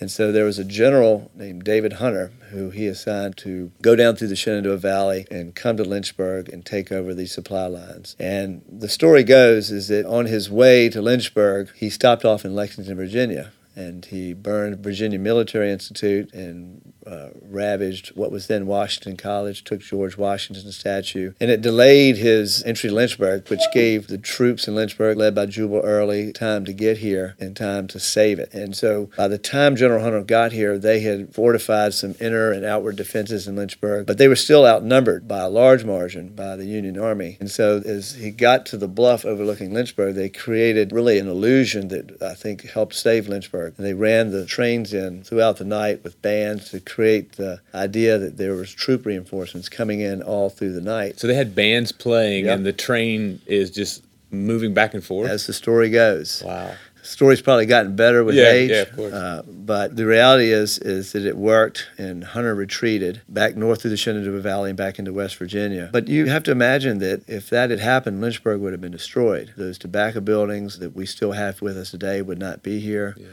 And 0.00 0.10
so 0.10 0.32
there 0.32 0.44
was 0.44 0.58
a 0.58 0.64
general 0.64 1.30
named 1.34 1.64
David 1.64 1.94
Hunter 1.94 2.32
who 2.50 2.70
he 2.70 2.86
assigned 2.86 3.36
to 3.38 3.70
go 3.80 3.94
down 3.94 4.16
through 4.16 4.28
the 4.28 4.36
Shenandoah 4.36 4.76
Valley 4.76 5.26
and 5.30 5.54
come 5.54 5.76
to 5.76 5.84
Lynchburg 5.84 6.48
and 6.48 6.64
take 6.64 6.90
over 6.90 7.14
these 7.14 7.32
supply 7.32 7.66
lines. 7.66 8.16
And 8.18 8.62
the 8.68 8.88
story 8.88 9.22
goes 9.22 9.70
is 9.70 9.88
that 9.88 10.04
on 10.04 10.26
his 10.26 10.50
way 10.50 10.88
to 10.88 11.00
Lynchburg, 11.00 11.70
he 11.76 11.90
stopped 11.90 12.24
off 12.24 12.44
in 12.44 12.54
Lexington, 12.54 12.96
Virginia, 12.96 13.52
and 13.76 14.04
he 14.04 14.34
burned 14.34 14.80
Virginia 14.80 15.18
Military 15.18 15.70
Institute 15.70 16.32
and 16.32 16.92
uh, 17.06 17.28
ravaged 17.42 18.08
what 18.16 18.32
was 18.32 18.46
then 18.46 18.66
Washington 18.66 19.16
College, 19.16 19.64
took 19.64 19.80
George 19.80 20.16
Washington's 20.16 20.76
statue, 20.76 21.32
and 21.40 21.50
it 21.50 21.60
delayed 21.60 22.16
his 22.16 22.62
entry 22.64 22.90
to 22.90 22.94
Lynchburg, 22.94 23.48
which 23.48 23.60
gave 23.72 24.06
the 24.06 24.18
troops 24.18 24.66
in 24.68 24.74
Lynchburg, 24.74 25.16
led 25.16 25.34
by 25.34 25.46
Jubal 25.46 25.80
Early, 25.80 26.32
time 26.32 26.64
to 26.64 26.72
get 26.72 26.98
here 26.98 27.36
and 27.38 27.56
time 27.56 27.86
to 27.88 28.00
save 28.00 28.38
it. 28.38 28.52
And 28.52 28.76
so 28.76 29.10
by 29.16 29.28
the 29.28 29.38
time 29.38 29.76
General 29.76 30.02
Hunter 30.02 30.22
got 30.22 30.52
here, 30.52 30.78
they 30.78 31.00
had 31.00 31.34
fortified 31.34 31.94
some 31.94 32.14
inner 32.20 32.50
and 32.52 32.64
outward 32.64 32.96
defenses 32.96 33.46
in 33.46 33.56
Lynchburg, 33.56 34.06
but 34.06 34.18
they 34.18 34.28
were 34.28 34.36
still 34.36 34.66
outnumbered 34.66 35.28
by 35.28 35.40
a 35.40 35.48
large 35.48 35.84
margin 35.84 36.28
by 36.28 36.56
the 36.56 36.66
Union 36.66 36.98
Army. 36.98 37.36
And 37.40 37.50
so 37.50 37.82
as 37.84 38.14
he 38.14 38.30
got 38.30 38.66
to 38.66 38.76
the 38.76 38.88
bluff 38.88 39.24
overlooking 39.24 39.72
Lynchburg, 39.72 40.14
they 40.14 40.28
created 40.28 40.92
really 40.92 41.18
an 41.18 41.28
illusion 41.28 41.88
that 41.88 42.22
I 42.22 42.34
think 42.34 42.62
helped 42.70 42.94
save 42.94 43.28
Lynchburg. 43.28 43.74
And 43.76 43.86
they 43.86 43.94
ran 43.94 44.30
the 44.30 44.46
trains 44.46 44.92
in 44.92 45.22
throughout 45.22 45.56
the 45.56 45.64
night 45.64 46.02
with 46.04 46.20
bands 46.22 46.70
to 46.70 46.80
create 46.94 47.32
the 47.32 47.60
idea 47.74 48.18
that 48.18 48.36
there 48.36 48.54
was 48.54 48.72
troop 48.72 49.04
reinforcements 49.04 49.68
coming 49.68 50.00
in 50.00 50.22
all 50.22 50.48
through 50.48 50.72
the 50.72 50.80
night. 50.80 51.18
So 51.18 51.26
they 51.26 51.34
had 51.34 51.54
bands 51.54 51.90
playing, 51.90 52.44
yep. 52.44 52.56
and 52.56 52.66
the 52.66 52.72
train 52.72 53.40
is 53.46 53.70
just 53.70 54.04
moving 54.30 54.74
back 54.74 54.94
and 54.94 55.04
forth. 55.04 55.28
As 55.28 55.46
the 55.46 55.52
story 55.52 55.90
goes. 55.90 56.42
Wow. 56.44 56.74
The 57.00 57.06
story's 57.08 57.42
probably 57.42 57.66
gotten 57.66 57.96
better 57.96 58.24
with 58.24 58.36
yeah, 58.36 58.50
age. 58.50 58.70
Yeah, 58.70 58.82
of 58.82 58.96
course. 58.96 59.12
Uh, 59.12 59.42
but 59.46 59.96
the 59.96 60.06
reality 60.06 60.52
is 60.52 60.78
is 60.78 61.12
that 61.12 61.26
it 61.26 61.36
worked, 61.36 61.88
and 61.98 62.24
Hunter 62.24 62.54
retreated 62.54 63.20
back 63.28 63.56
north 63.56 63.82
through 63.82 63.90
the 63.90 63.96
Shenandoah 63.96 64.40
Valley 64.40 64.70
and 64.70 64.76
back 64.76 64.98
into 64.98 65.12
West 65.12 65.36
Virginia. 65.36 65.90
But 65.92 66.08
you 66.08 66.26
have 66.26 66.44
to 66.44 66.52
imagine 66.52 66.98
that 66.98 67.28
if 67.28 67.50
that 67.50 67.70
had 67.70 67.80
happened, 67.80 68.20
Lynchburg 68.20 68.60
would 68.60 68.72
have 68.72 68.80
been 68.80 68.92
destroyed. 68.92 69.52
Those 69.56 69.76
tobacco 69.76 70.20
buildings 70.20 70.78
that 70.78 70.94
we 70.94 71.04
still 71.04 71.32
have 71.32 71.60
with 71.60 71.76
us 71.76 71.90
today 71.90 72.22
would 72.22 72.38
not 72.38 72.62
be 72.62 72.80
here. 72.80 73.14
Yeah 73.18 73.26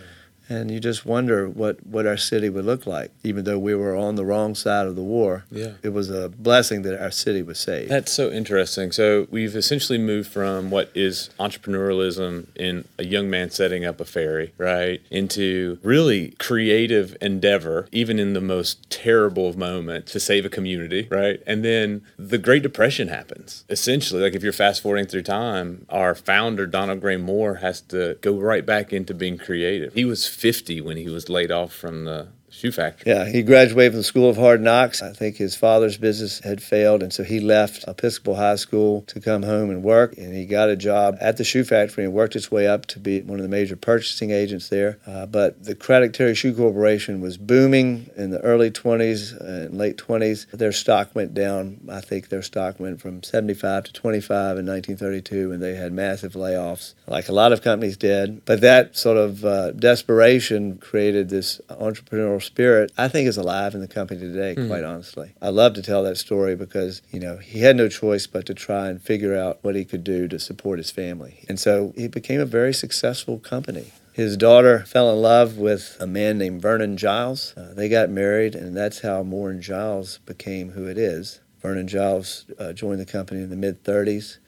And 0.50 0.70
you 0.70 0.80
just 0.80 1.06
wonder 1.06 1.48
what, 1.48 1.86
what 1.86 2.06
our 2.06 2.18
city 2.18 2.50
would 2.50 2.66
look 2.66 2.86
like, 2.86 3.12
even 3.24 3.46
though 3.46 3.60
we 3.60 3.74
were 3.74 3.96
on 3.96 4.16
the 4.16 4.26
wrong 4.26 4.54
side 4.54 4.86
of 4.86 4.96
the 4.96 5.02
war. 5.02 5.46
Yeah. 5.50 5.74
It 5.82 5.90
was 5.90 6.10
a 6.10 6.30
blessing 6.30 6.82
that 6.82 7.02
our 7.02 7.12
city 7.12 7.42
was 7.42 7.60
saved. 7.60 7.90
That's 7.90 8.12
so 8.12 8.30
interesting. 8.30 8.92
So 8.92 9.28
we've 9.30 9.56
essentially 9.56 9.98
moved 9.98 10.30
from 10.30 10.70
what 10.70 10.92
is 10.94 11.30
entrepreneurialism 11.40 12.48
in 12.56 12.86
a 13.00 13.06
young 13.06 13.30
man 13.30 13.50
setting 13.50 13.86
up 13.86 14.02
a 14.02 14.06
ferry, 14.06 14.54
right, 14.58 15.02
into 15.10 15.80
really 15.84 16.32
creative 16.32 17.16
endeavor, 17.22 17.88
even 17.92 18.20
in 18.20 18.34
the 18.34 18.42
most 18.42 18.90
terrible 18.90 19.48
of 19.48 19.58
moments, 19.58 20.12
to 20.12 20.20
save 20.20 20.46
a 20.46 20.50
community, 20.50 21.08
right? 21.10 21.42
And 21.48 21.64
then 21.64 22.02
the 22.18 22.38
Great 22.38 22.64
Depression 22.64 23.08
happens. 23.08 23.64
Essentially, 23.70 24.22
like 24.22 24.36
if 24.36 24.44
you're 24.44 24.52
fast 24.52 24.82
forwarding 24.82 25.06
through 25.06 25.24
time, 25.24 25.86
our 25.90 26.14
founder, 26.14 26.66
Donald 26.66 27.00
Graham 27.00 27.22
Moore, 27.22 27.56
has 27.56 27.80
to 27.82 28.18
go 28.22 28.38
right 28.38 28.66
back 28.66 28.92
into 28.92 29.14
being 29.14 29.38
creative. 29.38 29.94
He 29.94 30.04
was 30.04 30.28
50 30.42 30.82
when 30.82 30.98
he 30.98 31.08
was 31.08 31.30
laid 31.30 31.52
off 31.52 31.72
from 31.72 32.06
the 32.06 32.28
shoe 32.52 32.72
factory. 32.72 33.12
Yeah, 33.12 33.26
he 33.26 33.42
graduated 33.42 33.94
from 33.94 34.00
the 34.00 34.04
School 34.04 34.30
of 34.30 34.38
Hard 34.38 34.62
Knocks. 34.62 35.02
I 35.02 35.14
think 35.14 35.38
his 35.38 35.56
father's 35.56 35.98
business 35.98 36.40
had 36.40 36.62
failed, 36.62 37.02
and 37.02 37.12
so 37.12 37.24
he 37.24 37.40
left 37.40 37.86
Episcopal 37.88 38.36
High 38.36 38.56
School 38.56 39.02
to 39.08 39.20
come 39.20 39.44
home 39.44 39.70
and 39.70 39.84
work. 39.84 40.18
And 40.18 40.34
he 40.34 40.46
got 40.46 40.70
a 40.70 40.76
job 40.76 41.18
at 41.22 41.38
the 41.38 41.44
shoe 41.44 41.64
factory 41.64 42.04
and 42.04 42.14
worked 42.14 42.34
his 42.34 42.52
way 42.52 42.68
up 42.68 42.86
to 42.88 43.00
be 43.00 43.22
one 43.22 43.40
of 43.40 43.44
the 43.44 43.50
major 43.50 43.76
purchasing 43.76 44.32
agents 44.32 44.70
there. 44.70 45.00
Uh, 45.08 45.26
but 45.26 45.64
the 45.64 45.76
Craddock 45.76 46.14
Terry 46.14 46.36
Shoe 46.36 46.54
Corporation 46.54 47.22
was 47.22 47.38
booming 47.38 48.10
in 48.16 48.32
the 48.32 48.42
early 48.42 48.70
20s 48.70 49.40
and 49.40 49.78
late 49.78 49.98
20s. 49.98 50.50
Their 50.52 50.72
stock 50.72 51.16
went 51.16 51.34
down. 51.34 51.80
I 51.90 52.02
think 52.02 52.30
their 52.30 52.42
stock 52.42 52.80
went 52.80 53.02
from 53.02 53.24
75 53.24 53.86
to 53.86 53.94
25 53.94 54.58
in 54.58 54.66
1932, 54.66 55.52
and 55.52 55.64
they 55.64 55.76
had 55.76 55.94
massive 55.94 56.34
layoffs, 56.34 56.94
like 57.08 57.30
a 57.30 57.34
lot 57.34 57.54
of 57.54 57.62
companies 57.62 57.98
did. 57.98 58.44
But 58.46 58.62
that 58.62 58.98
sort 58.98 59.18
of 59.18 59.46
uh, 59.46 59.72
desperation 59.72 60.78
created 60.78 61.30
this 61.30 61.62
entrepreneurial 61.70 62.41
spirit, 62.42 62.92
I 62.98 63.08
think 63.08 63.28
is 63.28 63.38
alive 63.38 63.74
in 63.74 63.82
the 63.82 63.88
company 63.88 64.20
today, 64.20 64.56
mm. 64.56 64.68
quite 64.68 64.84
honestly. 64.84 65.32
I 65.42 65.50
love 65.50 65.74
to 65.76 65.82
tell 65.82 66.04
that 66.04 66.18
story 66.18 66.56
because, 66.56 67.02
you 67.12 67.20
know, 67.20 67.38
he 67.38 67.62
had 67.62 67.76
no 67.76 67.88
choice 67.88 68.28
but 68.28 68.46
to 68.48 68.54
try 68.54 68.90
and 68.90 69.02
figure 69.02 69.36
out 69.36 69.60
what 69.62 69.76
he 69.76 69.86
could 69.86 70.04
do 70.04 70.28
to 70.28 70.40
support 70.40 70.80
his 70.80 70.92
family. 70.92 71.46
And 71.48 71.60
so 71.60 71.94
it 71.96 72.12
became 72.12 72.42
a 72.42 72.46
very 72.46 72.74
successful 72.74 73.40
company. 73.40 73.92
His 74.14 74.36
daughter 74.36 74.80
fell 74.86 75.12
in 75.14 75.22
love 75.22 75.58
with 75.58 75.96
a 76.00 76.08
man 76.08 76.38
named 76.38 76.62
Vernon 76.62 76.98
Giles. 76.98 77.54
Uh, 77.56 77.74
they 77.74 77.88
got 77.88 78.10
married, 78.10 78.56
and 78.56 78.76
that's 78.76 79.00
how 79.00 79.24
Moore 79.24 79.50
and 79.50 79.62
Giles 79.62 80.18
became 80.26 80.72
who 80.72 80.86
it 80.86 80.98
is. 80.98 81.40
Vernon 81.62 81.88
Giles 81.88 82.46
uh, 82.60 82.74
joined 82.74 83.00
the 83.00 83.06
company 83.06 83.42
in 83.42 83.50
the 83.50 83.56
mid 83.56 83.84
30s 83.84 84.40